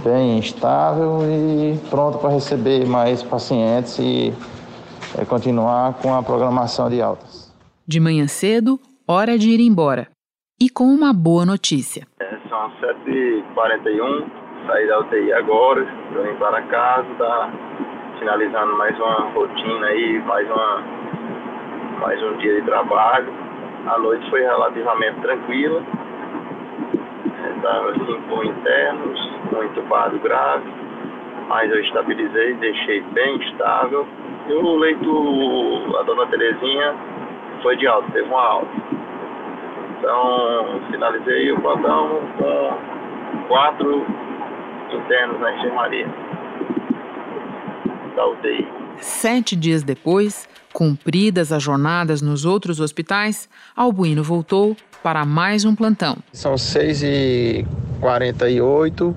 bem 0.03 0.39
estável 0.39 1.21
e 1.23 1.79
pronto 1.91 2.19
para 2.19 2.31
receber 2.31 2.87
mais 2.87 3.23
pacientes 3.23 3.99
e 3.99 4.33
é, 5.19 5.25
continuar 5.25 5.95
com 5.95 6.15
a 6.15 6.23
programação 6.23 6.89
de 6.89 7.01
altas. 7.03 7.53
De 7.87 8.01
manhã 8.01 8.27
cedo, 8.27 8.79
hora 9.07 9.39
de 9.39 9.51
ir 9.51 9.61
embora. 9.61 10.09
E 10.61 10.69
com 10.69 10.85
uma 10.85 11.13
boa 11.13 11.47
notícia. 11.47 12.07
É, 12.21 12.39
são 12.49 12.71
7h41, 12.81 14.27
saí 14.67 14.89
da 14.89 15.01
UTI 15.01 15.33
agora, 15.33 15.83
estou 15.83 16.27
indo 16.27 16.39
para 16.39 16.63
casa, 16.63 17.09
tá 17.17 17.53
finalizando 18.19 18.77
mais 18.77 18.97
uma 18.99 19.31
rotina 19.31 19.87
aí, 19.87 20.23
mais 20.27 20.47
uma 20.51 21.08
mais 21.99 22.23
um 22.23 22.37
dia 22.39 22.55
de 22.55 22.63
trabalho. 22.63 23.33
A 23.87 23.99
noite 23.99 24.29
foi 24.31 24.41
relativamente 24.43 25.21
tranquila. 25.21 25.83
Estava 27.57 27.91
assim 27.91 28.21
com 28.29 28.45
internos, 28.45 29.31
um 29.53 29.63
entubado 29.65 30.19
grave, 30.21 30.71
mas 31.49 31.71
eu 31.71 31.81
estabilizei, 31.81 32.55
deixei 32.55 33.01
bem 33.13 33.37
estável. 33.43 34.07
E 34.49 34.53
o 34.53 34.77
leito, 34.77 35.97
a 35.99 36.03
dona 36.03 36.27
Terezinha, 36.27 36.95
foi 37.63 37.77
de 37.77 37.87
alta, 37.87 38.11
teve 38.13 38.29
uma 38.29 38.41
alta. 38.41 38.71
Então, 39.99 40.81
finalizei 40.91 41.53
o 41.53 41.61
plantão 41.61 42.21
com 42.39 42.79
quatro 43.49 44.07
internos 44.93 45.41
na 45.41 45.53
enfermaria 45.57 46.07
da 48.15 48.27
UTI. 48.29 48.69
Sete 48.99 49.55
dias 49.57 49.83
depois, 49.83 50.49
cumpridas 50.79 51.51
as 51.51 51.61
jornadas 51.61 52.23
nos 52.23 52.45
outros 52.45 52.79
hospitais, 52.79 53.49
Albuino 53.75 54.23
voltou 54.23 54.77
para 55.03 55.25
mais 55.25 55.65
um 55.65 55.75
plantão. 55.75 56.19
São 56.33 56.55
6h48, 56.55 59.13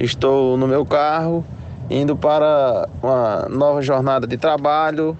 estou 0.00 0.56
no 0.56 0.66
meu 0.66 0.84
carro, 0.84 1.46
indo 1.88 2.16
para 2.16 2.88
uma 3.00 3.48
nova 3.48 3.80
jornada 3.80 4.26
de 4.26 4.36
trabalho 4.36 5.16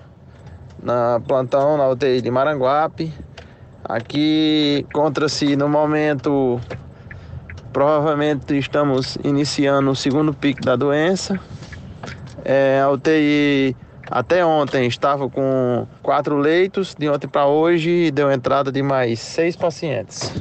na 0.82 1.22
plantão 1.28 1.76
na 1.76 1.88
UTI 1.88 2.20
de 2.20 2.28
Maranguape. 2.28 3.14
Aqui 3.84 4.84
encontra-se 4.90 5.54
no 5.54 5.68
momento, 5.68 6.60
provavelmente 7.72 8.58
estamos 8.58 9.16
iniciando 9.22 9.92
o 9.92 9.94
segundo 9.94 10.34
pico 10.34 10.60
da 10.60 10.74
doença. 10.74 11.38
É, 12.44 12.80
a 12.80 12.90
UTI 12.90 13.76
até 14.10 14.44
ontem 14.44 14.86
estava 14.86 15.28
com 15.28 15.86
quatro 16.02 16.36
leitos, 16.36 16.94
de 16.94 17.08
ontem 17.08 17.26
para 17.26 17.46
hoje 17.46 18.10
deu 18.10 18.30
entrada 18.30 18.70
de 18.70 18.82
mais 18.82 19.20
seis 19.20 19.56
pacientes. 19.56 20.32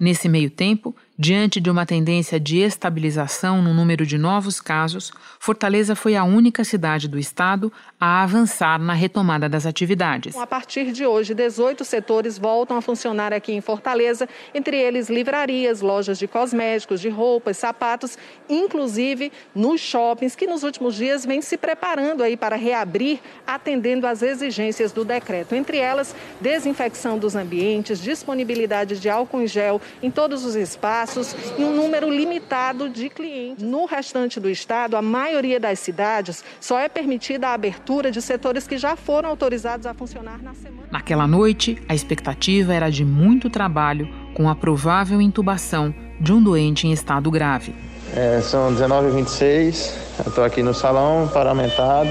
Nesse 0.00 0.28
meio 0.28 0.48
tempo, 0.48 0.94
diante 1.18 1.60
de 1.60 1.68
uma 1.68 1.84
tendência 1.84 2.38
de 2.38 2.58
estabilização 2.58 3.60
no 3.60 3.74
número 3.74 4.06
de 4.06 4.16
novos 4.16 4.60
casos, 4.60 5.10
Fortaleza 5.40 5.96
foi 5.96 6.14
a 6.14 6.22
única 6.22 6.62
cidade 6.62 7.08
do 7.08 7.18
estado 7.18 7.72
a 8.00 8.22
avançar 8.22 8.78
na 8.78 8.92
retomada 8.92 9.48
das 9.48 9.66
atividades. 9.66 10.36
A 10.36 10.46
partir 10.46 10.92
de 10.92 11.04
hoje, 11.04 11.34
18 11.34 11.84
setores 11.84 12.38
voltam 12.38 12.76
a 12.76 12.80
funcionar 12.80 13.32
aqui 13.32 13.52
em 13.52 13.60
Fortaleza, 13.60 14.28
entre 14.54 14.76
eles 14.76 15.08
livrarias, 15.08 15.80
lojas 15.80 16.18
de 16.18 16.28
cosméticos, 16.28 17.00
de 17.00 17.08
roupas, 17.08 17.56
sapatos, 17.56 18.16
inclusive 18.48 19.32
nos 19.52 19.80
shoppings, 19.80 20.36
que 20.36 20.46
nos 20.46 20.62
últimos 20.62 20.94
dias 20.94 21.26
vêm 21.26 21.42
se 21.42 21.56
preparando 21.56 22.22
aí 22.22 22.36
para 22.36 22.54
reabrir, 22.54 23.18
atendendo 23.44 24.06
às 24.06 24.22
exigências 24.22 24.92
do 24.92 25.04
decreto. 25.04 25.54
Entre 25.54 25.78
elas, 25.78 26.14
desinfecção 26.40 27.18
dos 27.18 27.34
ambientes, 27.34 28.00
disponibilidade 28.00 29.00
de 29.00 29.10
álcool 29.10 29.42
em 29.42 29.46
gel 29.48 29.80
em 30.00 30.10
todos 30.10 30.44
os 30.44 30.54
espaços 30.54 31.34
e 31.58 31.64
um 31.64 31.74
número 31.74 32.08
limitado 32.08 32.88
de 32.88 33.08
clientes. 33.08 33.64
No 33.64 33.86
restante 33.86 34.38
do 34.38 34.48
estado, 34.48 34.96
a 34.96 35.02
maioria 35.02 35.58
das 35.58 35.80
cidades 35.80 36.44
só 36.60 36.78
é 36.78 36.88
permitida 36.88 37.48
a 37.48 37.54
abertura 37.54 37.87
de 37.88 38.20
setores 38.20 38.66
que 38.66 38.76
já 38.76 38.94
foram 38.96 39.30
autorizados 39.30 39.86
a 39.86 39.94
funcionar 39.94 40.42
na 40.42 40.52
semana. 40.52 40.88
Naquela 40.90 41.26
noite, 41.26 41.80
a 41.88 41.94
expectativa 41.94 42.74
era 42.74 42.90
de 42.90 43.02
muito 43.02 43.48
trabalho 43.48 44.06
com 44.34 44.46
a 44.48 44.54
provável 44.54 45.22
intubação 45.22 45.94
de 46.20 46.30
um 46.30 46.42
doente 46.42 46.86
em 46.86 46.92
estado 46.92 47.30
grave. 47.30 47.74
É, 48.14 48.40
são 48.42 48.74
19h26, 48.74 49.94
eu 50.18 50.28
estou 50.28 50.44
aqui 50.44 50.62
no 50.62 50.74
salão 50.74 51.28
paramentado, 51.32 52.10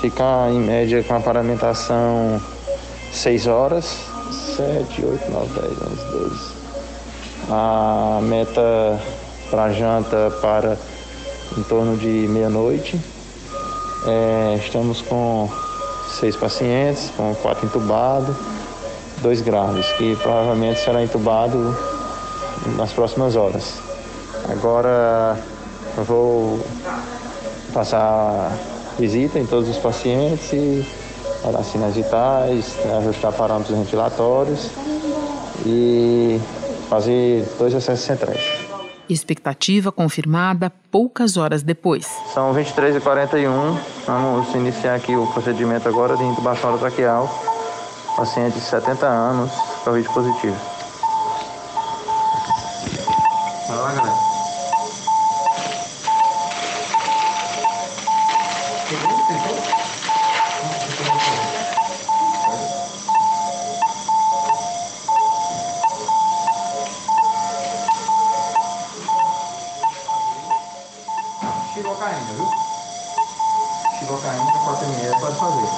fica 0.00 0.50
em 0.50 0.60
média 0.60 1.02
com 1.02 1.14
a 1.14 1.20
paramentação 1.20 2.40
6 3.12 3.46
horas, 3.46 3.84
7, 4.56 5.04
8, 5.04 5.30
9, 5.30 5.60
10, 5.60 5.72
11, 5.82 6.18
12. 6.30 6.52
A 7.50 8.20
meta 8.22 9.00
para 9.50 9.70
janta 9.72 10.30
para 10.40 10.78
em 11.56 11.62
torno 11.64 11.94
de 11.96 12.08
meia-noite. 12.08 12.98
É, 14.06 14.58
estamos 14.64 15.02
com 15.02 15.48
seis 16.08 16.36
pacientes, 16.36 17.10
com 17.16 17.34
quatro 17.36 17.66
entubados, 17.66 18.34
dois 19.22 19.40
graves, 19.40 19.86
que 19.92 20.16
provavelmente 20.16 20.80
será 20.80 21.02
entubado 21.02 21.76
nas 22.76 22.92
próximas 22.92 23.36
horas. 23.36 23.74
Agora 24.48 25.36
vou 26.06 26.60
passar 27.72 28.52
visita 28.98 29.38
em 29.38 29.46
todos 29.46 29.68
os 29.68 29.76
pacientes 29.76 30.86
dar 31.52 31.64
sinais 31.64 31.94
vitais, 31.94 32.76
ajustar 32.98 33.32
parâmetros 33.32 33.76
ventilatórios 33.76 34.68
e 35.64 36.40
fazer 36.88 37.46
dois 37.58 37.74
acessos 37.74 38.04
centrais. 38.04 38.57
Expectativa 39.08 39.90
confirmada 39.90 40.70
poucas 40.90 41.36
horas 41.36 41.62
depois. 41.62 42.06
São 42.32 42.54
23h41. 42.54 43.78
Vamos 44.06 44.54
iniciar 44.54 44.94
aqui 44.94 45.16
o 45.16 45.26
procedimento 45.28 45.88
agora 45.88 46.16
de 46.16 46.24
intubação 46.24 46.70
orotraqueal. 46.70 47.28
Paciente 48.16 48.54
de 48.54 48.60
70 48.60 49.06
anos, 49.06 49.50
Covid 49.84 50.08
positivo. 50.10 50.77
Xilocaína, 74.98 75.14
4 75.14 75.14
ml, 75.14 75.20
pode 75.20 75.36
fazer. 75.38 75.68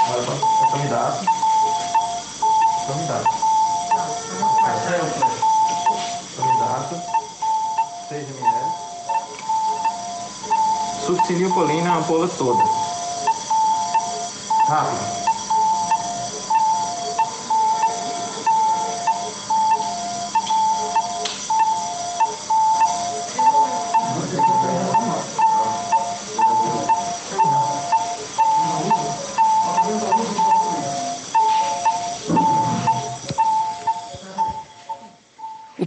Agora, 0.00 0.22
tomidato. 0.70 1.24
Tomidato. 2.86 3.30
Tomidato. 6.36 6.94
6 8.08 8.28
ml. 8.30 8.72
Succinilcolina, 11.04 11.90
a 11.90 11.96
ampola 11.96 12.28
toda. 12.28 12.64
Rápido. 14.68 15.05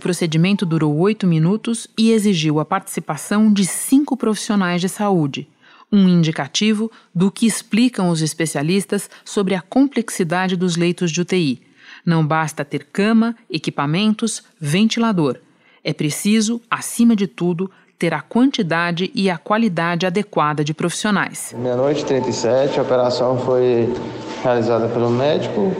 Procedimento 0.09 0.65
durou 0.65 0.97
oito 0.97 1.27
minutos 1.27 1.87
e 1.95 2.11
exigiu 2.11 2.59
a 2.59 2.65
participação 2.65 3.53
de 3.53 3.63
cinco 3.63 4.17
profissionais 4.17 4.81
de 4.81 4.89
saúde, 4.89 5.47
um 5.91 6.09
indicativo 6.09 6.91
do 7.13 7.29
que 7.29 7.45
explicam 7.45 8.09
os 8.09 8.23
especialistas 8.23 9.07
sobre 9.23 9.53
a 9.53 9.61
complexidade 9.61 10.55
dos 10.55 10.75
leitos 10.75 11.11
de 11.11 11.21
UTI. 11.21 11.61
Não 12.03 12.25
basta 12.25 12.65
ter 12.65 12.85
cama, 12.85 13.35
equipamentos, 13.47 14.41
ventilador. 14.59 15.37
É 15.83 15.93
preciso, 15.93 16.59
acima 16.71 17.15
de 17.15 17.27
tudo, 17.27 17.69
ter 17.99 18.11
a 18.11 18.21
quantidade 18.21 19.11
e 19.13 19.29
a 19.29 19.37
qualidade 19.37 20.07
adequada 20.07 20.63
de 20.63 20.73
profissionais. 20.73 21.53
Meia-noite 21.55 22.03
37, 22.03 22.79
a 22.79 22.81
operação 22.81 23.37
foi 23.41 23.93
realizada 24.41 24.87
pelo 24.87 25.11
médico, 25.11 25.71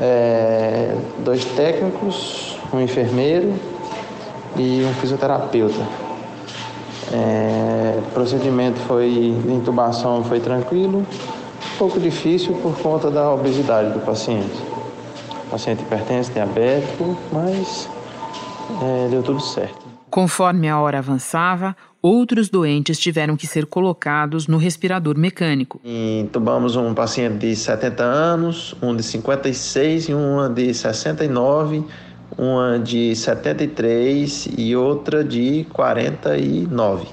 é, 0.00 0.96
dois 1.22 1.44
técnicos, 1.44 2.58
um 2.72 2.80
enfermeiro 2.80 3.54
e 4.56 4.84
um 4.84 4.94
fisioterapeuta. 4.94 5.80
É, 7.12 7.98
o 7.98 8.10
procedimento 8.12 8.78
foi 8.80 9.10
de 9.44 9.52
intubação 9.52 10.22
foi 10.22 10.38
tranquilo, 10.38 10.98
um 11.00 11.78
pouco 11.78 11.98
difícil 11.98 12.54
por 12.54 12.76
conta 12.78 13.10
da 13.10 13.32
obesidade 13.32 13.92
do 13.92 14.00
paciente. 14.00 14.56
O 15.46 15.50
paciente 15.50 15.82
hipertenso, 15.82 16.30
diabético, 16.32 17.16
mas 17.32 17.88
é, 18.82 19.08
deu 19.08 19.22
tudo 19.22 19.40
certo. 19.40 19.90
Conforme 20.08 20.68
a 20.68 20.78
hora 20.78 20.98
avançava, 20.98 21.76
outros 22.02 22.48
doentes 22.48 22.98
tiveram 22.98 23.36
que 23.36 23.46
ser 23.46 23.66
colocados 23.66 24.46
no 24.46 24.56
respirador 24.56 25.18
mecânico. 25.18 25.80
Intubamos 25.84 26.76
um 26.76 26.94
paciente 26.94 27.38
de 27.38 27.56
70 27.56 28.02
anos, 28.02 28.74
um 28.80 28.94
de 28.94 29.02
56 29.02 30.08
e 30.08 30.14
uma 30.14 30.48
de 30.48 30.72
69 30.72 31.84
uma 32.36 32.78
de 32.78 33.14
73 33.14 34.48
e 34.56 34.74
outra 34.76 35.24
de 35.24 35.66
49. 35.72 37.08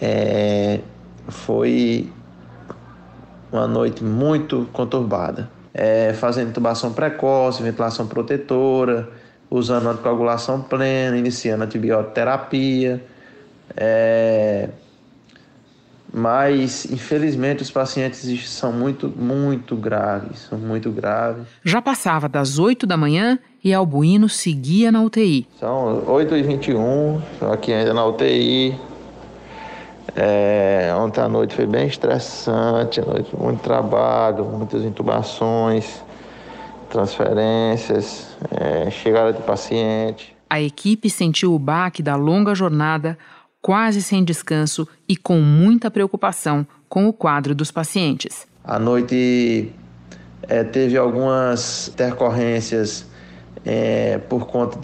É, 0.00 0.80
foi 1.28 2.10
uma 3.52 3.66
noite 3.66 4.02
muito 4.02 4.68
conturbada. 4.72 5.50
É, 5.74 6.12
fazendo 6.14 6.50
intubação 6.50 6.92
precoce, 6.92 7.62
ventilação 7.62 8.06
protetora, 8.06 9.08
usando 9.50 9.88
anticoagulação 9.88 10.60
plena, 10.60 11.16
iniciando 11.16 11.64
antibiótico-terapia. 11.64 13.02
É, 13.76 14.68
mas 16.12 16.84
infelizmente 16.90 17.62
os 17.62 17.70
pacientes 17.70 18.48
são 18.50 18.72
muito, 18.72 19.08
muito 19.08 19.74
graves, 19.74 20.40
são 20.50 20.58
muito 20.58 20.90
graves. 20.90 21.46
Já 21.64 21.80
passava 21.80 22.28
das 22.28 22.58
8 22.58 22.86
da 22.86 22.96
manhã 22.96 23.38
e 23.64 23.72
Albuíno 23.72 24.28
seguia 24.28 24.92
na 24.92 25.02
UTI. 25.02 25.48
São 25.58 26.04
8h21, 26.06 27.22
estou 27.32 27.52
aqui 27.52 27.72
ainda 27.72 27.94
na 27.94 28.04
UTI. 28.04 28.76
É, 30.14 30.92
ontem 30.98 31.22
à 31.22 31.28
noite 31.28 31.54
foi 31.54 31.64
bem 31.64 31.86
estressante, 31.86 33.00
à 33.00 33.04
noite 33.04 33.34
muito 33.34 33.62
trabalho, 33.62 34.44
muitas 34.44 34.84
intubações, 34.84 36.02
transferências, 36.90 38.36
é, 38.50 38.90
chegada 38.90 39.32
de 39.32 39.42
paciente. 39.42 40.36
A 40.50 40.60
equipe 40.60 41.08
sentiu 41.08 41.54
o 41.54 41.58
baque 41.58 42.02
da 42.02 42.14
longa 42.14 42.54
jornada 42.54 43.16
quase 43.62 44.02
sem 44.02 44.22
descanso 44.24 44.86
e 45.08 45.16
com 45.16 45.40
muita 45.40 45.90
preocupação 45.90 46.66
com 46.88 47.08
o 47.08 47.12
quadro 47.12 47.54
dos 47.54 47.70
pacientes. 47.70 48.46
À 48.62 48.78
noite 48.78 49.72
é, 50.42 50.62
teve 50.64 50.98
algumas 50.98 51.88
intercorrências 51.88 53.06
é, 53.64 54.18
por 54.28 54.46
conta 54.46 54.78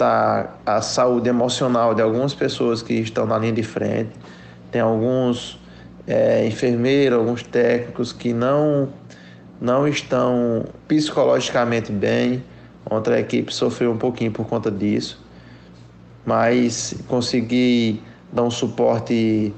da 0.64 0.80
saúde 0.80 1.28
emocional 1.28 1.94
de 1.94 2.00
algumas 2.00 2.32
pessoas 2.32 2.80
que 2.80 2.94
estão 2.94 3.26
na 3.26 3.36
linha 3.36 3.52
de 3.52 3.64
frente. 3.64 4.12
Tem 4.70 4.80
alguns 4.80 5.60
é, 6.06 6.46
enfermeiros, 6.46 7.18
alguns 7.18 7.42
técnicos 7.42 8.12
que 8.12 8.32
não, 8.32 8.88
não 9.60 9.86
estão 9.86 10.64
psicologicamente 10.86 11.92
bem, 11.92 12.42
Ontem 12.90 13.14
a 13.14 13.20
equipe 13.20 13.52
sofreu 13.52 13.92
um 13.92 13.98
pouquinho 13.98 14.32
por 14.32 14.46
conta 14.46 14.70
disso, 14.70 15.22
mas 16.24 16.94
consegui 17.06 18.02
dar 18.32 18.42
um 18.42 18.50
suporte 18.50 19.54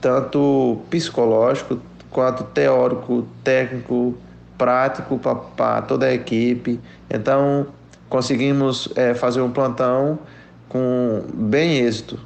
tanto 0.00 0.80
psicológico 0.90 1.80
quanto 2.10 2.44
teórico, 2.44 3.26
técnico, 3.42 4.14
prático 4.58 5.18
para 5.56 5.82
toda 5.82 6.06
a 6.06 6.12
equipe. 6.12 6.78
Então 7.10 7.66
conseguimos 8.08 8.88
é, 8.94 9.14
fazer 9.14 9.40
um 9.40 9.50
plantão 9.50 10.18
com 10.68 11.22
bem 11.32 11.78
êxito. 11.78 12.18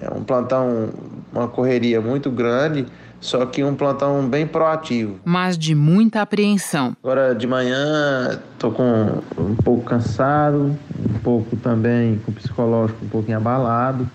É 0.00 0.10
um 0.12 0.22
plantão, 0.22 0.90
uma 1.32 1.48
correria 1.48 2.00
muito 2.00 2.30
grande, 2.30 2.86
só 3.20 3.44
que 3.44 3.62
um 3.62 3.74
plantão 3.74 4.26
bem 4.26 4.46
proativo. 4.46 5.18
Mas 5.24 5.58
de 5.58 5.74
muita 5.74 6.22
apreensão. 6.22 6.96
Agora 7.02 7.34
de 7.34 7.46
manhã 7.46 8.40
estou 8.52 8.72
com 8.72 9.20
um 9.38 9.56
pouco 9.56 9.84
cansado, 9.84 10.76
um 10.98 11.18
pouco 11.22 11.56
também 11.56 12.18
com 12.24 12.30
o 12.30 12.34
psicológico 12.34 13.04
um 13.04 13.08
pouquinho 13.08 13.36
abalado, 13.36 14.08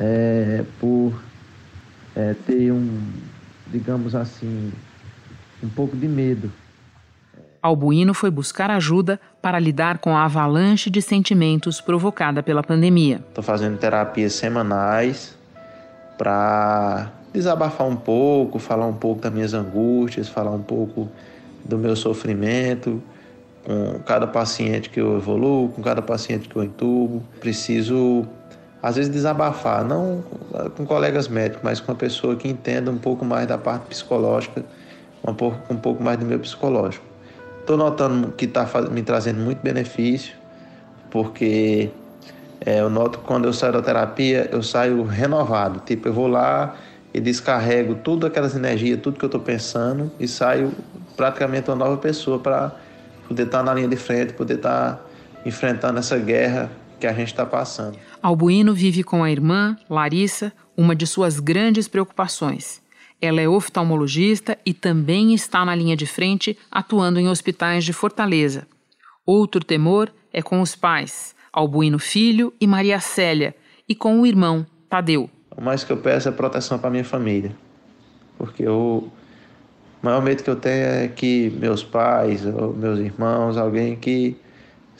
é, 0.00 0.64
por 0.80 1.12
é, 2.16 2.34
ter 2.46 2.72
um, 2.72 2.98
digamos 3.68 4.14
assim, 4.14 4.72
um 5.62 5.68
pouco 5.68 5.96
de 5.96 6.08
medo. 6.08 6.50
Albuíno 7.62 8.14
foi 8.14 8.30
buscar 8.30 8.70
ajuda 8.70 9.20
para 9.42 9.58
lidar 9.58 9.98
com 9.98 10.16
a 10.16 10.24
avalanche 10.24 10.88
de 10.88 11.02
sentimentos 11.02 11.80
provocada 11.80 12.42
pela 12.42 12.62
pandemia. 12.62 13.22
Estou 13.28 13.44
fazendo 13.44 13.76
terapias 13.76 14.32
semanais 14.32 15.36
para 16.16 17.12
desabafar 17.32 17.86
um 17.86 17.96
pouco, 17.96 18.58
falar 18.58 18.86
um 18.86 18.94
pouco 18.94 19.20
das 19.20 19.32
minhas 19.32 19.52
angústias, 19.52 20.28
falar 20.28 20.52
um 20.52 20.62
pouco 20.62 21.08
do 21.64 21.76
meu 21.76 21.94
sofrimento 21.94 23.02
com 23.64 23.98
cada 24.00 24.26
paciente 24.26 24.88
que 24.88 25.00
eu 25.00 25.16
evoluo, 25.16 25.68
com 25.68 25.82
cada 25.82 26.02
paciente 26.02 26.48
que 26.48 26.56
eu 26.56 26.64
entubo. 26.64 27.22
Preciso, 27.40 28.26
às 28.82 28.96
vezes, 28.96 29.10
desabafar, 29.10 29.84
não 29.84 30.24
com 30.76 30.86
colegas 30.86 31.28
médicos, 31.28 31.62
mas 31.62 31.80
com 31.80 31.92
uma 31.92 31.98
pessoa 31.98 32.34
que 32.36 32.48
entenda 32.48 32.90
um 32.90 32.98
pouco 32.98 33.24
mais 33.24 33.46
da 33.46 33.58
parte 33.58 33.86
psicológica, 33.86 34.64
um 35.26 35.34
pouco, 35.34 35.72
um 35.72 35.76
pouco 35.76 36.02
mais 36.02 36.18
do 36.18 36.24
meu 36.24 36.38
psicológico. 36.38 37.04
Estou 37.60 37.76
notando 37.76 38.32
que 38.32 38.46
está 38.46 38.66
me 38.90 39.02
trazendo 39.02 39.40
muito 39.40 39.60
benefício, 39.62 40.34
porque 41.10 41.90
é, 42.64 42.80
eu 42.80 42.88
noto 42.88 43.18
que 43.18 43.24
quando 43.24 43.44
eu 43.44 43.52
saio 43.52 43.74
da 43.74 43.82
terapia, 43.82 44.48
eu 44.50 44.62
saio 44.62 45.02
renovado. 45.04 45.80
Tipo, 45.80 46.08
eu 46.08 46.12
vou 46.12 46.26
lá 46.26 46.74
e 47.12 47.20
descarrego 47.20 47.96
tudo 47.96 48.26
aquelas 48.26 48.56
energias, 48.56 48.98
tudo 49.00 49.18
que 49.18 49.24
eu 49.24 49.28
estou 49.28 49.40
pensando 49.40 50.10
e 50.18 50.26
saio 50.26 50.72
praticamente 51.16 51.68
uma 51.68 51.76
nova 51.76 51.96
pessoa 51.96 52.38
para 52.38 52.72
poder 53.28 53.44
estar 53.44 53.58
tá 53.58 53.64
na 53.64 53.74
linha 53.74 53.88
de 53.88 53.96
frente, 53.96 54.32
poder 54.32 54.54
estar 54.54 54.94
tá 54.94 55.00
enfrentando 55.44 55.98
essa 55.98 56.16
guerra 56.16 56.70
que 57.00 57.06
a 57.06 57.12
gente 57.12 57.28
está 57.28 57.44
passando. 57.44 57.98
Albuíno 58.22 58.74
vive 58.74 59.02
com 59.02 59.24
a 59.24 59.30
irmã, 59.30 59.76
Larissa, 59.88 60.52
uma 60.76 60.94
de 60.94 61.06
suas 61.06 61.40
grandes 61.40 61.88
preocupações. 61.88 62.80
Ela 63.20 63.40
é 63.40 63.48
oftalmologista 63.48 64.56
e 64.64 64.72
também 64.72 65.34
está 65.34 65.64
na 65.64 65.74
linha 65.74 65.96
de 65.96 66.06
frente, 66.06 66.56
atuando 66.70 67.18
em 67.18 67.28
hospitais 67.28 67.84
de 67.84 67.92
Fortaleza. 67.92 68.66
Outro 69.26 69.64
temor 69.64 70.12
é 70.32 70.40
com 70.40 70.60
os 70.60 70.76
pais, 70.76 71.34
Albuíno 71.52 71.98
Filho 71.98 72.52
e 72.60 72.66
Maria 72.66 73.00
Célia, 73.00 73.54
e 73.88 73.94
com 73.94 74.20
o 74.20 74.26
irmão, 74.26 74.64
Tadeu. 74.88 75.28
O 75.56 75.60
mais 75.60 75.84
que 75.84 75.92
eu 75.92 75.96
peço 75.96 76.28
é 76.28 76.32
proteção 76.32 76.78
para 76.78 76.90
minha 76.90 77.04
família. 77.04 77.52
Porque 78.38 78.66
o 78.66 79.08
maior 80.02 80.22
medo 80.22 80.42
que 80.42 80.48
eu 80.48 80.56
tenho 80.56 80.84
é 80.86 81.08
que 81.08 81.50
meus 81.50 81.82
pais, 81.82 82.46
ou 82.46 82.72
meus 82.72 82.98
irmãos, 82.98 83.58
alguém 83.58 83.96
que 83.96 84.36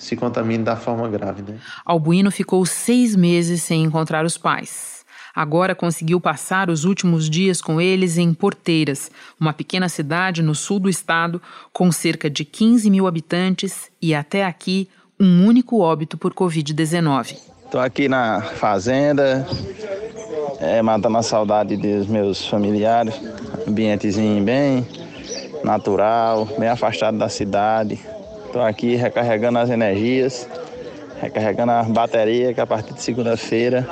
se 0.00 0.16
contamine 0.16 0.64
da 0.64 0.76
forma 0.76 1.06
grave. 1.08 1.42
Né? 1.42 1.58
Albuíno 1.84 2.30
ficou 2.30 2.64
seis 2.64 3.14
meses 3.14 3.62
sem 3.62 3.84
encontrar 3.84 4.24
os 4.24 4.38
pais. 4.38 5.04
Agora 5.34 5.74
conseguiu 5.74 6.20
passar 6.20 6.70
os 6.70 6.84
últimos 6.84 7.28
dias 7.30 7.60
com 7.60 7.80
eles 7.80 8.18
em 8.18 8.34
Porteiras, 8.34 9.10
uma 9.38 9.52
pequena 9.52 9.88
cidade 9.88 10.42
no 10.42 10.54
sul 10.54 10.80
do 10.80 10.88
estado, 10.88 11.40
com 11.72 11.92
cerca 11.92 12.28
de 12.28 12.44
15 12.44 12.90
mil 12.90 13.06
habitantes 13.06 13.90
e 14.02 14.14
até 14.14 14.44
aqui 14.44 14.88
um 15.20 15.46
único 15.46 15.78
óbito 15.80 16.16
por 16.16 16.32
Covid-19. 16.32 17.36
Estou 17.64 17.80
aqui 17.80 18.08
na 18.08 18.40
fazenda, 18.40 19.46
é, 20.58 20.82
matando 20.82 21.18
a 21.18 21.22
saudade 21.22 21.76
dos 21.76 22.06
meus 22.08 22.48
familiares, 22.48 23.14
ambientezinho 23.68 24.42
bem 24.42 24.84
natural, 25.62 26.46
bem 26.58 26.68
afastado 26.68 27.18
da 27.18 27.28
cidade. 27.28 28.00
Estou 28.50 28.62
aqui 28.62 28.96
recarregando 28.96 29.60
as 29.60 29.70
energias, 29.70 30.48
recarregando 31.20 31.70
a 31.70 31.84
bateria 31.84 32.52
que 32.52 32.60
a 32.60 32.66
partir 32.66 32.94
de 32.94 33.00
segunda-feira 33.00 33.86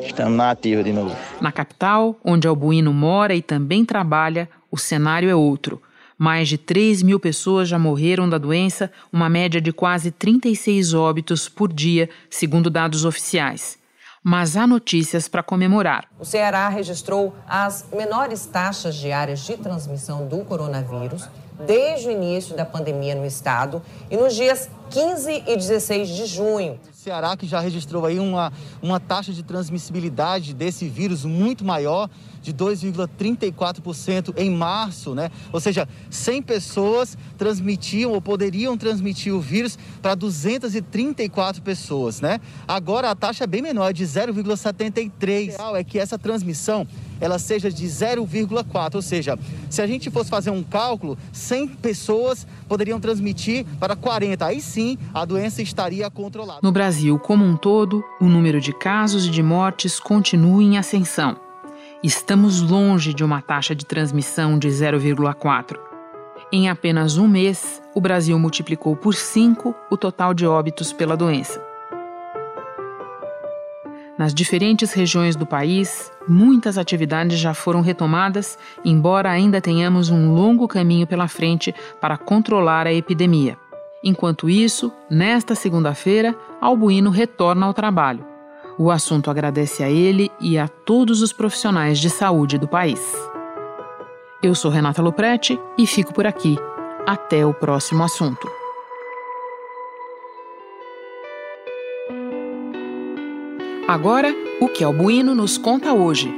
Estamos 0.00 0.38
na 0.38 0.52
ativa 0.52 0.82
de 0.82 0.90
novo. 0.90 1.14
Na 1.38 1.52
capital, 1.52 2.16
onde 2.24 2.48
Albuíno 2.48 2.94
mora 2.94 3.34
e 3.34 3.42
também 3.42 3.84
trabalha, 3.84 4.48
o 4.70 4.78
cenário 4.78 5.28
é 5.28 5.34
outro. 5.34 5.82
Mais 6.16 6.48
de 6.48 6.56
3 6.56 7.02
mil 7.02 7.20
pessoas 7.20 7.68
já 7.68 7.78
morreram 7.78 8.26
da 8.26 8.38
doença, 8.38 8.90
uma 9.12 9.28
média 9.28 9.60
de 9.60 9.70
quase 9.70 10.10
36 10.10 10.94
óbitos 10.94 11.46
por 11.46 11.70
dia, 11.70 12.08
segundo 12.30 12.70
dados 12.70 13.04
oficiais. 13.04 13.76
Mas 14.24 14.56
há 14.56 14.66
notícias 14.66 15.28
para 15.28 15.42
comemorar. 15.42 16.06
O 16.18 16.24
Ceará 16.24 16.70
registrou 16.70 17.36
as 17.46 17.86
menores 17.92 18.46
taxas 18.46 18.96
diárias 18.96 19.40
de 19.40 19.58
transmissão 19.58 20.26
do 20.26 20.38
coronavírus 20.38 21.28
desde 21.58 22.08
o 22.08 22.10
início 22.10 22.56
da 22.56 22.64
pandemia 22.64 23.14
no 23.14 23.26
estado 23.26 23.82
e 24.10 24.16
nos 24.16 24.34
dias 24.34 24.68
15 24.90 25.44
e 25.46 25.56
16 25.56 26.08
de 26.08 26.26
junho. 26.26 26.78
Ceará 26.92 27.36
que 27.36 27.46
já 27.46 27.60
registrou 27.60 28.04
aí 28.04 28.18
uma, 28.18 28.52
uma 28.82 28.98
taxa 28.98 29.32
de 29.32 29.42
transmissibilidade 29.42 30.52
desse 30.54 30.88
vírus 30.88 31.24
muito 31.24 31.64
maior, 31.64 32.10
de 32.42 32.52
2,34% 32.52 34.34
em 34.36 34.50
março, 34.50 35.14
né? 35.14 35.30
Ou 35.52 35.60
seja, 35.60 35.88
100 36.10 36.42
pessoas 36.42 37.16
transmitiam 37.36 38.12
ou 38.12 38.20
poderiam 38.20 38.76
transmitir 38.76 39.34
o 39.34 39.40
vírus 39.40 39.78
para 40.00 40.14
234 40.14 41.62
pessoas, 41.62 42.20
né? 42.20 42.40
Agora 42.66 43.10
a 43.10 43.14
taxa 43.14 43.44
é 43.44 43.46
bem 43.46 43.62
menor, 43.62 43.90
é 43.90 43.92
de 43.92 44.04
0,73. 44.04 45.54
É 45.76 45.84
que 45.84 45.98
essa 45.98 46.18
transmissão 46.18 46.86
ela 47.20 47.38
seja 47.38 47.70
de 47.70 47.84
0,4, 47.86 48.94
ou 48.94 49.02
seja, 49.02 49.38
se 49.68 49.82
a 49.82 49.86
gente 49.86 50.10
fosse 50.10 50.30
fazer 50.30 50.50
um 50.50 50.62
cálculo, 50.62 51.18
100 51.32 51.68
pessoas 51.68 52.46
poderiam 52.68 53.00
transmitir 53.00 53.66
para 53.80 53.96
40. 53.96 54.46
Aí 54.46 54.60
sim, 54.60 54.77
a 55.12 55.24
doença 55.24 55.62
estaria 55.62 56.10
controlada. 56.10 56.60
No 56.62 56.70
Brasil 56.70 57.18
como 57.18 57.44
um 57.44 57.56
todo, 57.56 58.04
o 58.20 58.26
número 58.26 58.60
de 58.60 58.72
casos 58.72 59.26
e 59.26 59.30
de 59.30 59.42
mortes 59.42 59.98
continua 59.98 60.62
em 60.62 60.78
ascensão. 60.78 61.36
Estamos 62.02 62.60
longe 62.60 63.12
de 63.12 63.24
uma 63.24 63.42
taxa 63.42 63.74
de 63.74 63.84
transmissão 63.84 64.58
de 64.58 64.68
0,4. 64.68 65.76
Em 66.52 66.68
apenas 66.68 67.18
um 67.18 67.26
mês, 67.26 67.82
o 67.94 68.00
Brasil 68.00 68.38
multiplicou 68.38 68.94
por 68.94 69.14
5 69.14 69.74
o 69.90 69.96
total 69.96 70.32
de 70.32 70.46
óbitos 70.46 70.92
pela 70.92 71.16
doença. 71.16 71.62
Nas 74.16 74.34
diferentes 74.34 74.92
regiões 74.92 75.36
do 75.36 75.46
país, 75.46 76.10
muitas 76.26 76.76
atividades 76.76 77.38
já 77.38 77.54
foram 77.54 77.80
retomadas, 77.80 78.58
embora 78.84 79.30
ainda 79.30 79.60
tenhamos 79.60 80.08
um 80.10 80.34
longo 80.34 80.66
caminho 80.66 81.06
pela 81.06 81.28
frente 81.28 81.74
para 82.00 82.16
controlar 82.16 82.86
a 82.86 82.92
epidemia. 82.92 83.56
Enquanto 84.02 84.48
isso, 84.48 84.92
nesta 85.10 85.54
segunda-feira, 85.54 86.36
Albuíno 86.60 87.10
retorna 87.10 87.66
ao 87.66 87.74
trabalho. 87.74 88.24
O 88.78 88.90
assunto 88.90 89.28
agradece 89.28 89.82
a 89.82 89.90
ele 89.90 90.30
e 90.40 90.56
a 90.56 90.68
todos 90.68 91.20
os 91.20 91.32
profissionais 91.32 91.98
de 91.98 92.08
saúde 92.08 92.58
do 92.58 92.68
país. 92.68 93.00
Eu 94.40 94.54
sou 94.54 94.70
Renata 94.70 95.02
Loprete 95.02 95.58
e 95.76 95.84
fico 95.84 96.14
por 96.14 96.26
aqui. 96.26 96.56
Até 97.04 97.44
o 97.44 97.52
próximo 97.52 98.04
assunto. 98.04 98.48
Agora, 103.88 104.32
o 104.60 104.68
que 104.68 104.84
Albuíno 104.84 105.34
nos 105.34 105.58
conta 105.58 105.92
hoje. 105.92 106.32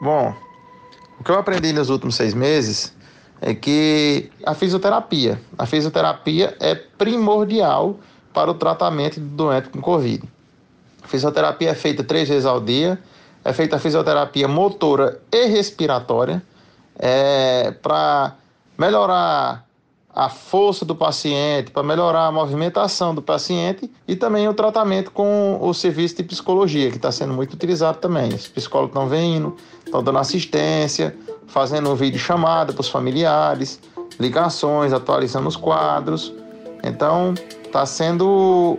Bom, 0.00 0.34
o 1.18 1.24
que 1.24 1.30
eu 1.30 1.38
aprendi 1.38 1.72
nos 1.72 1.90
últimos 1.90 2.14
seis 2.14 2.34
meses 2.34 2.92
é 3.40 3.54
que 3.54 4.30
a 4.44 4.54
fisioterapia, 4.54 5.40
a 5.56 5.66
fisioterapia 5.66 6.56
é 6.60 6.74
primordial 6.74 7.98
para 8.32 8.50
o 8.50 8.54
tratamento 8.54 9.20
do 9.20 9.26
doente 9.26 9.68
com 9.68 9.80
Covid. 9.80 10.22
A 11.02 11.06
fisioterapia 11.06 11.70
é 11.70 11.74
feita 11.74 12.04
três 12.04 12.28
vezes 12.28 12.46
ao 12.46 12.60
dia, 12.60 12.98
é 13.44 13.52
feita 13.52 13.76
a 13.76 13.78
fisioterapia 13.78 14.48
motora 14.48 15.20
e 15.32 15.46
respiratória 15.46 16.42
é, 16.98 17.70
para 17.82 18.34
melhorar 18.76 19.64
a 20.14 20.28
força 20.28 20.84
do 20.84 20.94
paciente, 20.94 21.70
para 21.70 21.82
melhorar 21.82 22.26
a 22.26 22.32
movimentação 22.32 23.14
do 23.14 23.22
paciente 23.22 23.90
e 24.06 24.16
também 24.16 24.48
o 24.48 24.54
tratamento 24.54 25.10
com 25.10 25.58
o 25.60 25.72
serviço 25.72 26.16
de 26.16 26.24
psicologia, 26.24 26.90
que 26.90 26.96
está 26.96 27.12
sendo 27.12 27.34
muito 27.34 27.54
utilizado 27.54 27.98
também. 27.98 28.34
Os 28.34 28.48
psicólogos 28.48 28.96
estão 28.96 29.08
vindo, 29.08 29.56
estão 29.84 30.02
dando 30.02 30.18
assistência, 30.18 31.16
fazendo 31.46 31.94
vídeo 31.94 32.18
chamada 32.18 32.72
para 32.72 32.80
os 32.80 32.88
familiares, 32.88 33.80
ligações, 34.18 34.92
atualizando 34.92 35.46
os 35.46 35.56
quadros. 35.56 36.32
Então, 36.82 37.34
está 37.64 37.84
sendo 37.86 38.78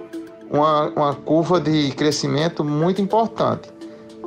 uma, 0.49 0.89
uma 0.89 1.13
curva 1.13 1.61
de 1.61 1.91
crescimento 1.91 2.63
muito 2.63 3.01
importante. 3.01 3.69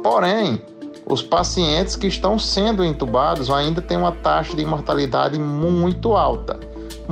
Porém, 0.02 0.62
os 1.04 1.22
pacientes 1.22 1.96
que 1.96 2.06
estão 2.06 2.38
sendo 2.38 2.84
entubados 2.84 3.50
ainda 3.50 3.82
têm 3.82 3.96
uma 3.96 4.12
taxa 4.12 4.56
de 4.56 4.64
mortalidade 4.64 5.38
muito 5.38 6.14
alta, 6.14 6.58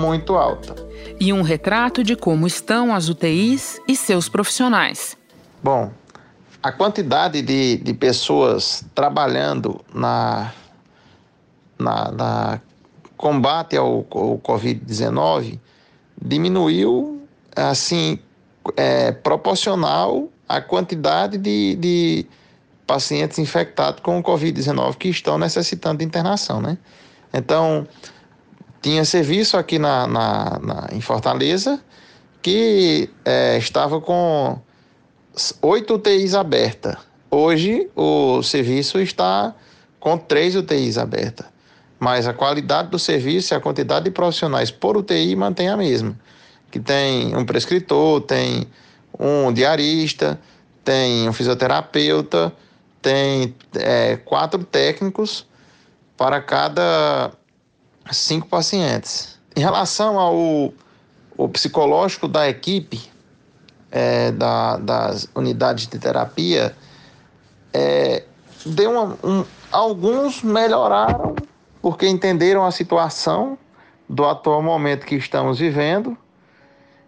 muito 0.01 0.35
alta. 0.35 0.75
E 1.21 1.33
um 1.33 1.43
retrato 1.43 2.03
de 2.03 2.17
como 2.17 2.47
estão 2.47 2.95
as 2.95 3.09
UTIs 3.09 3.81
e 3.87 3.95
seus 3.95 4.29
profissionais. 4.29 5.17
Bom, 5.63 5.93
a 6.63 6.73
quantidade 6.73 7.43
de, 7.43 7.77
de 7.77 7.95
pessoas 7.95 8.85
trabalhando 8.95 9.81
na, 9.95 10.53
na, 11.79 12.11
na 12.11 12.61
combate 13.17 13.77
ao, 13.77 14.07
ao 14.11 14.39
Covid-19 14.39 15.59
diminuiu, 16.21 17.23
assim, 17.55 18.19
é, 18.77 19.13
proporcional 19.13 20.29
à 20.49 20.61
quantidade 20.61 21.39
de, 21.39 21.77
de 21.77 22.27
pacientes 22.87 23.39
infectados 23.39 24.01
com 24.01 24.19
o 24.19 24.23
Covid-19 24.23 24.97
que 24.97 25.09
estão 25.09 25.39
necessitando 25.39 25.99
de 25.99 26.05
internação, 26.05 26.61
né? 26.61 26.77
Então, 27.33 27.87
tinha 28.81 29.05
serviço 29.05 29.57
aqui 29.57 29.79
na, 29.79 30.07
na, 30.07 30.59
na 30.59 30.89
em 30.93 31.01
Fortaleza 31.01 31.81
que 32.43 33.11
é, 33.25 33.59
estava 33.59 34.01
com 34.01 34.59
oito 35.63 35.95
UTIs 35.95 36.35
abertas. 36.35 36.97
Hoje, 37.31 37.89
o 37.95 38.43
serviço 38.43 38.99
está 38.99 39.55
com 39.99 40.17
três 40.17 40.57
UTIs 40.57 40.99
abertas. 40.99 41.47
Mas 41.99 42.27
a 42.27 42.33
qualidade 42.33 42.89
do 42.89 42.99
serviço 42.99 43.53
e 43.53 43.55
a 43.55 43.61
quantidade 43.61 44.07
de 44.07 44.11
profissionais 44.11 44.71
por 44.71 44.97
UTI 44.97 45.37
mantém 45.37 45.69
a 45.69 45.77
mesma. 45.77 46.19
Que 46.71 46.81
tem 46.81 47.37
um 47.37 47.45
prescritor, 47.45 48.23
tem 48.23 48.67
um 49.19 49.53
diarista, 49.53 50.41
tem 50.83 51.29
um 51.29 51.33
fisioterapeuta, 51.33 52.53
tem 53.03 53.55
é, 53.75 54.17
quatro 54.17 54.65
técnicos 54.65 55.47
para 56.17 56.41
cada 56.41 57.33
cinco 58.11 58.49
pacientes. 58.49 59.39
Em 59.57 59.61
relação 59.61 60.19
ao, 60.19 60.73
ao 61.39 61.49
psicológico 61.49 62.29
da 62.29 62.49
equipe, 62.49 63.11
é, 63.91 64.31
da, 64.33 64.77
das 64.77 65.29
unidades 65.35 65.87
de 65.87 65.99
terapia, 65.99 66.75
é, 67.73 68.25
deu 68.65 68.91
uma, 68.91 69.19
um, 69.25 69.45
alguns 69.71 70.43
melhoraram 70.43 71.35
porque 71.83 72.07
entenderam 72.07 72.65
a 72.65 72.71
situação 72.71 73.59
do 74.09 74.25
atual 74.25 74.63
momento 74.63 75.07
que 75.07 75.17
estamos 75.17 75.59
vivendo 75.59 76.17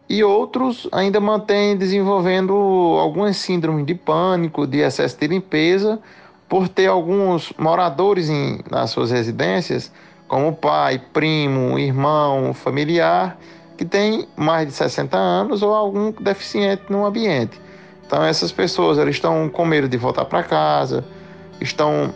e 0.08 0.22
outros 0.22 0.88
ainda 0.92 1.20
mantêm 1.20 1.76
desenvolvendo 1.76 2.52
algumas 2.52 3.36
síndromes 3.36 3.86
de 3.86 3.94
pânico, 3.94 4.66
de 4.66 4.78
excesso 4.78 5.18
de 5.18 5.26
limpeza, 5.26 5.98
por 6.48 6.68
ter 6.68 6.86
alguns 6.86 7.52
moradores 7.58 8.28
em, 8.28 8.60
nas 8.70 8.90
suas 8.90 9.10
residências, 9.10 9.90
como 10.32 10.50
pai, 10.50 10.98
primo, 11.12 11.78
irmão, 11.78 12.54
familiar, 12.54 13.36
que 13.76 13.84
tem 13.84 14.26
mais 14.34 14.66
de 14.66 14.72
60 14.72 15.14
anos 15.14 15.62
ou 15.62 15.74
algum 15.74 16.10
deficiente 16.10 16.84
no 16.88 17.04
ambiente. 17.04 17.60
Então 18.06 18.24
essas 18.24 18.50
pessoas 18.50 18.96
elas 18.96 19.14
estão 19.14 19.50
com 19.50 19.66
medo 19.66 19.86
de 19.86 19.98
voltar 19.98 20.24
para 20.24 20.42
casa, 20.42 21.04
estão 21.60 22.14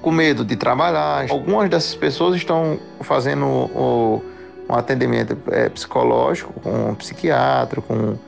com 0.00 0.10
medo 0.10 0.42
de 0.42 0.56
trabalhar. 0.56 1.30
Algumas 1.30 1.68
dessas 1.68 1.94
pessoas 1.94 2.36
estão 2.36 2.78
fazendo 3.02 3.44
o, 3.44 4.22
um 4.66 4.74
atendimento 4.74 5.36
é, 5.50 5.68
psicológico 5.68 6.58
com 6.60 6.92
um 6.92 6.94
psiquiatra, 6.94 7.82
com 7.82 7.94
um 7.94 8.18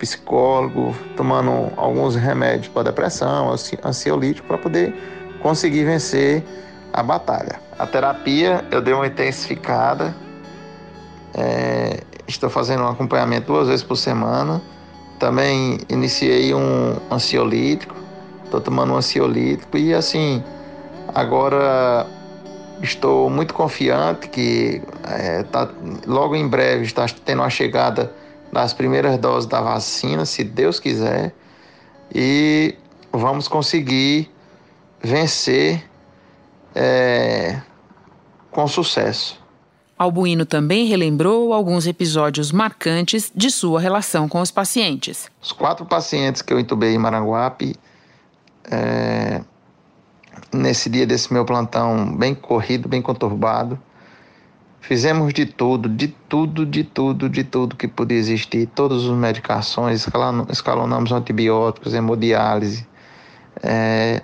psicólogo, 0.00 0.96
tomando 1.16 1.72
alguns 1.76 2.16
remédios 2.16 2.66
para 2.66 2.82
depressão, 2.82 3.54
ansiolítico, 3.84 4.48
para 4.48 4.58
poder 4.58 4.92
conseguir 5.40 5.84
vencer 5.84 6.42
a 6.92 7.04
batalha. 7.04 7.63
A 7.78 7.86
terapia 7.86 8.64
eu 8.70 8.80
dei 8.80 8.94
uma 8.94 9.06
intensificada, 9.06 10.14
é, 11.34 12.00
estou 12.26 12.48
fazendo 12.48 12.84
um 12.84 12.88
acompanhamento 12.88 13.48
duas 13.48 13.68
vezes 13.68 13.84
por 13.84 13.96
semana. 13.96 14.62
Também 15.18 15.78
iniciei 15.88 16.54
um 16.54 16.96
ansiolítico, 17.10 17.94
estou 18.44 18.60
tomando 18.60 18.92
um 18.92 18.96
ansiolítico 18.96 19.76
e 19.76 19.94
assim, 19.94 20.42
agora 21.14 22.06
Estou 22.82 23.30
muito 23.30 23.54
confiante 23.54 24.28
que 24.28 24.82
é, 25.04 25.42
tá, 25.44 25.70
logo 26.06 26.34
em 26.34 26.46
breve 26.46 26.84
está 26.84 27.06
tendo 27.24 27.42
a 27.42 27.48
chegada 27.48 28.12
das 28.52 28.72
primeiras 28.72 29.16
doses 29.18 29.48
da 29.48 29.60
vacina, 29.60 30.24
se 30.24 30.42
Deus 30.42 30.80
quiser, 30.80 31.32
e 32.14 32.74
vamos 33.12 33.48
conseguir 33.48 34.30
vencer 35.02 35.82
é, 36.74 37.60
com 38.50 38.66
sucesso. 38.66 39.42
Albuíno 39.96 40.44
também 40.44 40.86
relembrou 40.86 41.52
alguns 41.52 41.86
episódios 41.86 42.50
marcantes 42.50 43.30
de 43.34 43.48
sua 43.50 43.80
relação 43.80 44.28
com 44.28 44.40
os 44.40 44.50
pacientes. 44.50 45.30
Os 45.40 45.52
quatro 45.52 45.86
pacientes 45.86 46.42
que 46.42 46.52
eu 46.52 46.58
entubei 46.58 46.94
em 46.94 46.98
Maranguape 46.98 47.76
é, 48.70 49.40
nesse 50.52 50.90
dia 50.90 51.06
desse 51.06 51.32
meu 51.32 51.44
plantão 51.44 52.16
bem 52.16 52.34
corrido, 52.34 52.88
bem 52.88 53.00
conturbado. 53.00 53.78
Fizemos 54.80 55.32
de 55.32 55.46
tudo, 55.46 55.88
de 55.88 56.08
tudo, 56.08 56.66
de 56.66 56.84
tudo, 56.84 57.28
de 57.28 57.42
tudo 57.42 57.76
que 57.76 57.88
podia 57.88 58.18
existir, 58.18 58.66
todas 58.74 59.04
as 59.04 59.16
medicações, 59.16 60.06
escalonamos 60.50 61.10
antibióticos, 61.10 61.94
hemodiálise, 61.94 62.86
é, 63.62 64.20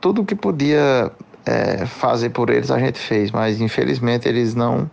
tudo 0.00 0.24
que 0.24 0.34
podia 0.34 1.12
é, 1.48 1.86
fazer 1.86 2.28
por 2.28 2.50
eles 2.50 2.70
a 2.70 2.78
gente 2.78 2.98
fez, 2.98 3.30
mas 3.30 3.58
infelizmente 3.58 4.28
eles 4.28 4.54
não, 4.54 4.88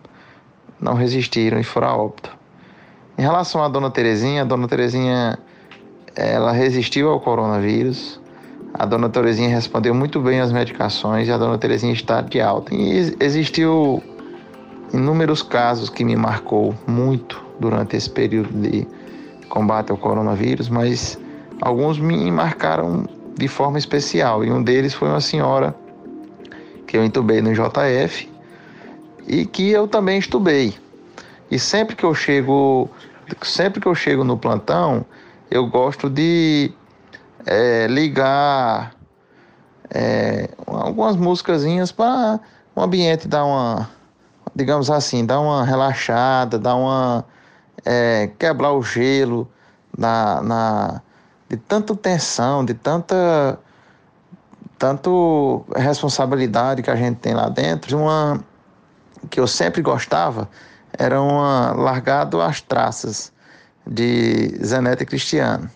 não 0.80 0.94
resistiram 0.94 1.60
e 1.60 1.62
foram 1.62 1.88
a 1.88 1.96
óbito. 1.96 2.34
Em 3.18 3.22
relação 3.22 3.62
à 3.62 3.68
dona 3.68 3.90
Terezinha, 3.90 4.40
a 4.40 4.44
dona 4.44 4.66
Terezinha 4.66 5.38
ela 6.14 6.52
resistiu 6.52 7.10
ao 7.10 7.20
coronavírus, 7.20 8.18
a 8.72 8.86
dona 8.86 9.10
Terezinha 9.10 9.50
respondeu 9.50 9.94
muito 9.94 10.18
bem 10.18 10.40
às 10.40 10.50
medicações 10.50 11.28
e 11.28 11.32
a 11.32 11.36
dona 11.36 11.58
Terezinha 11.58 11.92
está 11.92 12.22
de 12.22 12.40
alta. 12.40 12.74
E 12.74 13.14
existiu 13.20 14.02
inúmeros 14.94 15.42
casos 15.42 15.90
que 15.90 16.04
me 16.04 16.16
marcou 16.16 16.74
muito 16.86 17.44
durante 17.60 17.96
esse 17.96 18.08
período 18.08 18.48
de 18.52 18.86
combate 19.50 19.90
ao 19.90 19.98
coronavírus, 19.98 20.70
mas 20.70 21.18
alguns 21.60 21.98
me 21.98 22.30
marcaram 22.30 23.04
de 23.34 23.46
forma 23.46 23.78
especial. 23.78 24.42
E 24.42 24.50
um 24.50 24.62
deles 24.62 24.94
foi 24.94 25.08
uma 25.08 25.20
senhora 25.20 25.74
que 26.86 26.96
eu 26.96 27.04
entubei 27.04 27.40
no 27.40 27.52
JF 27.52 28.30
e 29.26 29.44
que 29.44 29.70
eu 29.70 29.88
também 29.88 30.18
estubei. 30.18 30.74
E 31.50 31.58
sempre 31.58 31.94
que 31.94 32.04
eu 32.04 32.14
chego, 32.14 32.88
sempre 33.42 33.80
que 33.80 33.86
eu 33.86 33.94
chego 33.94 34.24
no 34.24 34.36
plantão, 34.36 35.04
eu 35.50 35.66
gosto 35.66 36.08
de 36.08 36.72
é, 37.44 37.86
ligar 37.86 38.94
é, 39.90 40.48
algumas 40.66 41.16
músicasinhas 41.16 41.92
para 41.92 42.40
o 42.74 42.82
ambiente 42.82 43.28
dar 43.28 43.44
uma, 43.44 43.88
digamos 44.54 44.90
assim, 44.90 45.24
dar 45.24 45.40
uma 45.40 45.64
relaxada, 45.64 46.58
dar 46.58 46.74
uma 46.74 47.24
é, 47.84 48.30
quebrar 48.38 48.72
o 48.72 48.82
gelo 48.82 49.48
na, 49.96 50.42
na 50.42 51.02
de 51.48 51.56
tanta 51.56 51.94
tensão, 51.94 52.64
de 52.64 52.74
tanta 52.74 53.58
tanto 54.78 55.64
responsabilidade 55.74 56.82
que 56.82 56.90
a 56.90 56.96
gente 56.96 57.16
tem 57.16 57.34
lá 57.34 57.48
dentro. 57.48 57.98
Uma 57.98 58.44
que 59.30 59.40
eu 59.40 59.46
sempre 59.46 59.82
gostava 59.82 60.48
era 60.96 61.20
uma 61.20 61.72
largado 61.72 62.40
às 62.40 62.60
traças 62.60 63.32
de 63.86 64.48
Zenete 64.64 65.04
Cristiano 65.04 65.70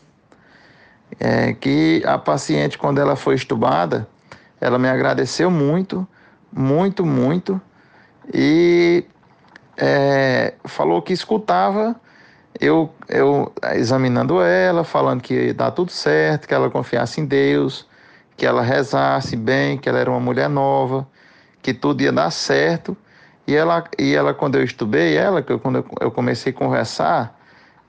é, 1.19 1.53
que 1.55 2.03
a 2.07 2.19
paciente, 2.19 2.79
quando 2.79 3.01
ela 3.01 3.17
foi 3.17 3.35
estubada, 3.35 4.07
ela 4.61 4.79
me 4.79 4.89
agradeceu 4.89 5.51
muito, 5.51 6.07
muito, 6.53 7.05
muito, 7.05 7.61
e 8.33 9.05
é, 9.77 10.55
falou 10.65 11.01
que 11.03 11.13
escutava 11.13 11.97
eu, 12.61 12.93
eu 13.09 13.53
examinando 13.75 14.41
ela, 14.41 14.85
falando 14.85 15.23
que 15.23 15.47
ia 15.47 15.55
dar 15.55 15.71
tudo 15.71 15.91
certo, 15.91 16.47
que 16.47 16.55
ela 16.55 16.69
confiasse 16.69 17.21
em 17.21 17.25
Deus, 17.25 17.87
que 18.41 18.47
ela 18.47 18.63
rezasse 18.63 19.37
bem, 19.37 19.77
que 19.77 19.87
ela 19.87 19.99
era 19.99 20.11
uma 20.11 20.19
mulher 20.19 20.49
nova, 20.49 21.07
que 21.61 21.75
tudo 21.75 22.01
ia 22.01 22.11
dar 22.11 22.31
certo. 22.31 22.97
E 23.47 23.55
ela, 23.55 23.85
e 23.99 24.15
ela 24.15 24.33
quando 24.33 24.55
eu 24.55 24.65
estubei 24.65 25.15
ela, 25.15 25.43
que 25.43 25.53
eu, 25.53 25.59
quando 25.59 25.85
eu 26.01 26.11
comecei 26.11 26.51
a 26.51 26.57
conversar, 26.57 27.39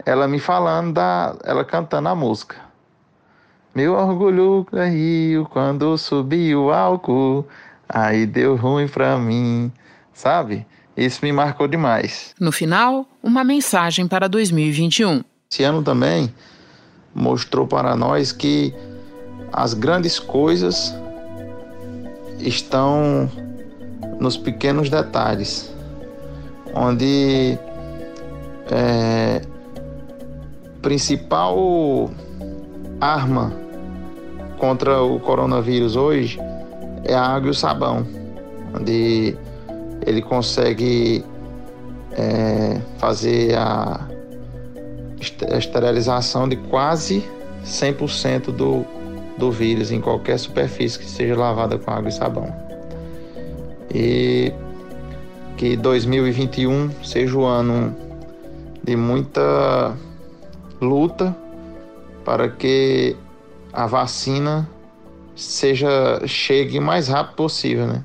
ela 0.05 0.27
me 0.27 0.39
falando 0.39 0.95
da, 0.95 1.37
ela 1.45 1.63
cantando 1.63 2.09
a 2.09 2.15
música. 2.15 2.57
Meu 3.73 3.93
orgulho 3.93 4.65
caiu 4.69 5.45
quando 5.45 5.97
subiu 5.97 6.65
o 6.65 6.73
álcool, 6.73 7.47
aí 7.87 8.25
deu 8.25 8.57
ruim 8.57 8.89
pra 8.89 9.17
mim, 9.17 9.71
sabe? 10.11 10.67
Isso 10.97 11.23
me 11.23 11.31
marcou 11.31 11.65
demais. 11.65 12.35
No 12.37 12.51
final, 12.51 13.05
uma 13.23 13.45
mensagem 13.45 14.05
para 14.05 14.27
2021. 14.27 15.23
Esse 15.49 15.63
ano 15.63 15.81
também 15.81 16.35
mostrou 17.15 17.65
para 17.65 17.95
nós 17.95 18.33
que 18.33 18.75
as 19.51 19.73
grandes 19.73 20.19
coisas 20.19 20.95
estão 22.39 23.29
nos 24.19 24.37
pequenos 24.37 24.89
detalhes, 24.89 25.73
onde 26.73 27.57
é, 28.69 29.41
principal 30.81 32.09
arma 32.99 33.53
contra 34.57 35.01
o 35.01 35.19
coronavírus 35.19 35.95
hoje 35.95 36.39
é 37.03 37.13
a 37.13 37.21
água 37.21 37.47
e 37.47 37.51
o 37.51 37.53
sabão, 37.53 38.05
onde 38.73 39.35
ele 40.05 40.21
consegue 40.21 41.25
é, 42.13 42.79
fazer 42.97 43.57
a 43.57 44.07
esterilização 45.57 46.47
de 46.47 46.55
quase 46.55 47.23
100% 47.65 48.51
do, 48.51 48.85
do 49.41 49.51
vírus 49.51 49.91
em 49.91 49.99
qualquer 49.99 50.37
superfície 50.37 50.99
que 50.99 51.05
seja 51.05 51.35
lavada 51.35 51.75
com 51.79 51.89
água 51.89 52.09
e 52.09 52.11
sabão. 52.11 52.55
E 53.91 54.53
que 55.57 55.75
2021 55.75 57.03
seja 57.03 57.35
o 57.35 57.43
ano 57.43 57.95
de 58.83 58.95
muita 58.95 59.97
luta 60.79 61.35
para 62.23 62.49
que 62.49 63.17
a 63.73 63.87
vacina 63.87 64.69
seja 65.35 66.21
chegue 66.27 66.77
o 66.77 66.81
mais 66.81 67.07
rápido 67.07 67.35
possível, 67.35 67.87
né? 67.87 68.03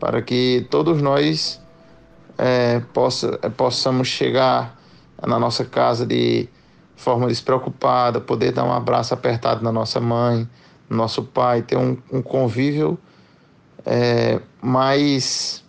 Para 0.00 0.20
que 0.22 0.66
todos 0.70 1.00
nós 1.00 1.62
é, 2.36 2.80
possa, 2.92 3.38
é, 3.42 3.48
possamos 3.48 4.08
chegar 4.08 4.76
na 5.24 5.38
nossa 5.38 5.64
casa 5.64 6.04
de 6.04 6.48
forma 6.96 7.28
despreocupada, 7.28 8.20
poder 8.20 8.50
dar 8.50 8.64
um 8.64 8.72
abraço 8.72 9.14
apertado 9.14 9.62
na 9.62 9.70
nossa 9.70 10.00
mãe, 10.00 10.48
nosso 10.88 11.22
pai, 11.22 11.62
ter 11.62 11.76
um, 11.76 11.96
um 12.12 12.22
convívio 12.22 12.98
é, 13.84 14.40
mais 14.62 15.64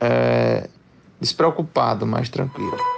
é, 0.00 0.68
despreocupado, 1.20 2.06
mais 2.06 2.28
tranquilo. 2.28 2.97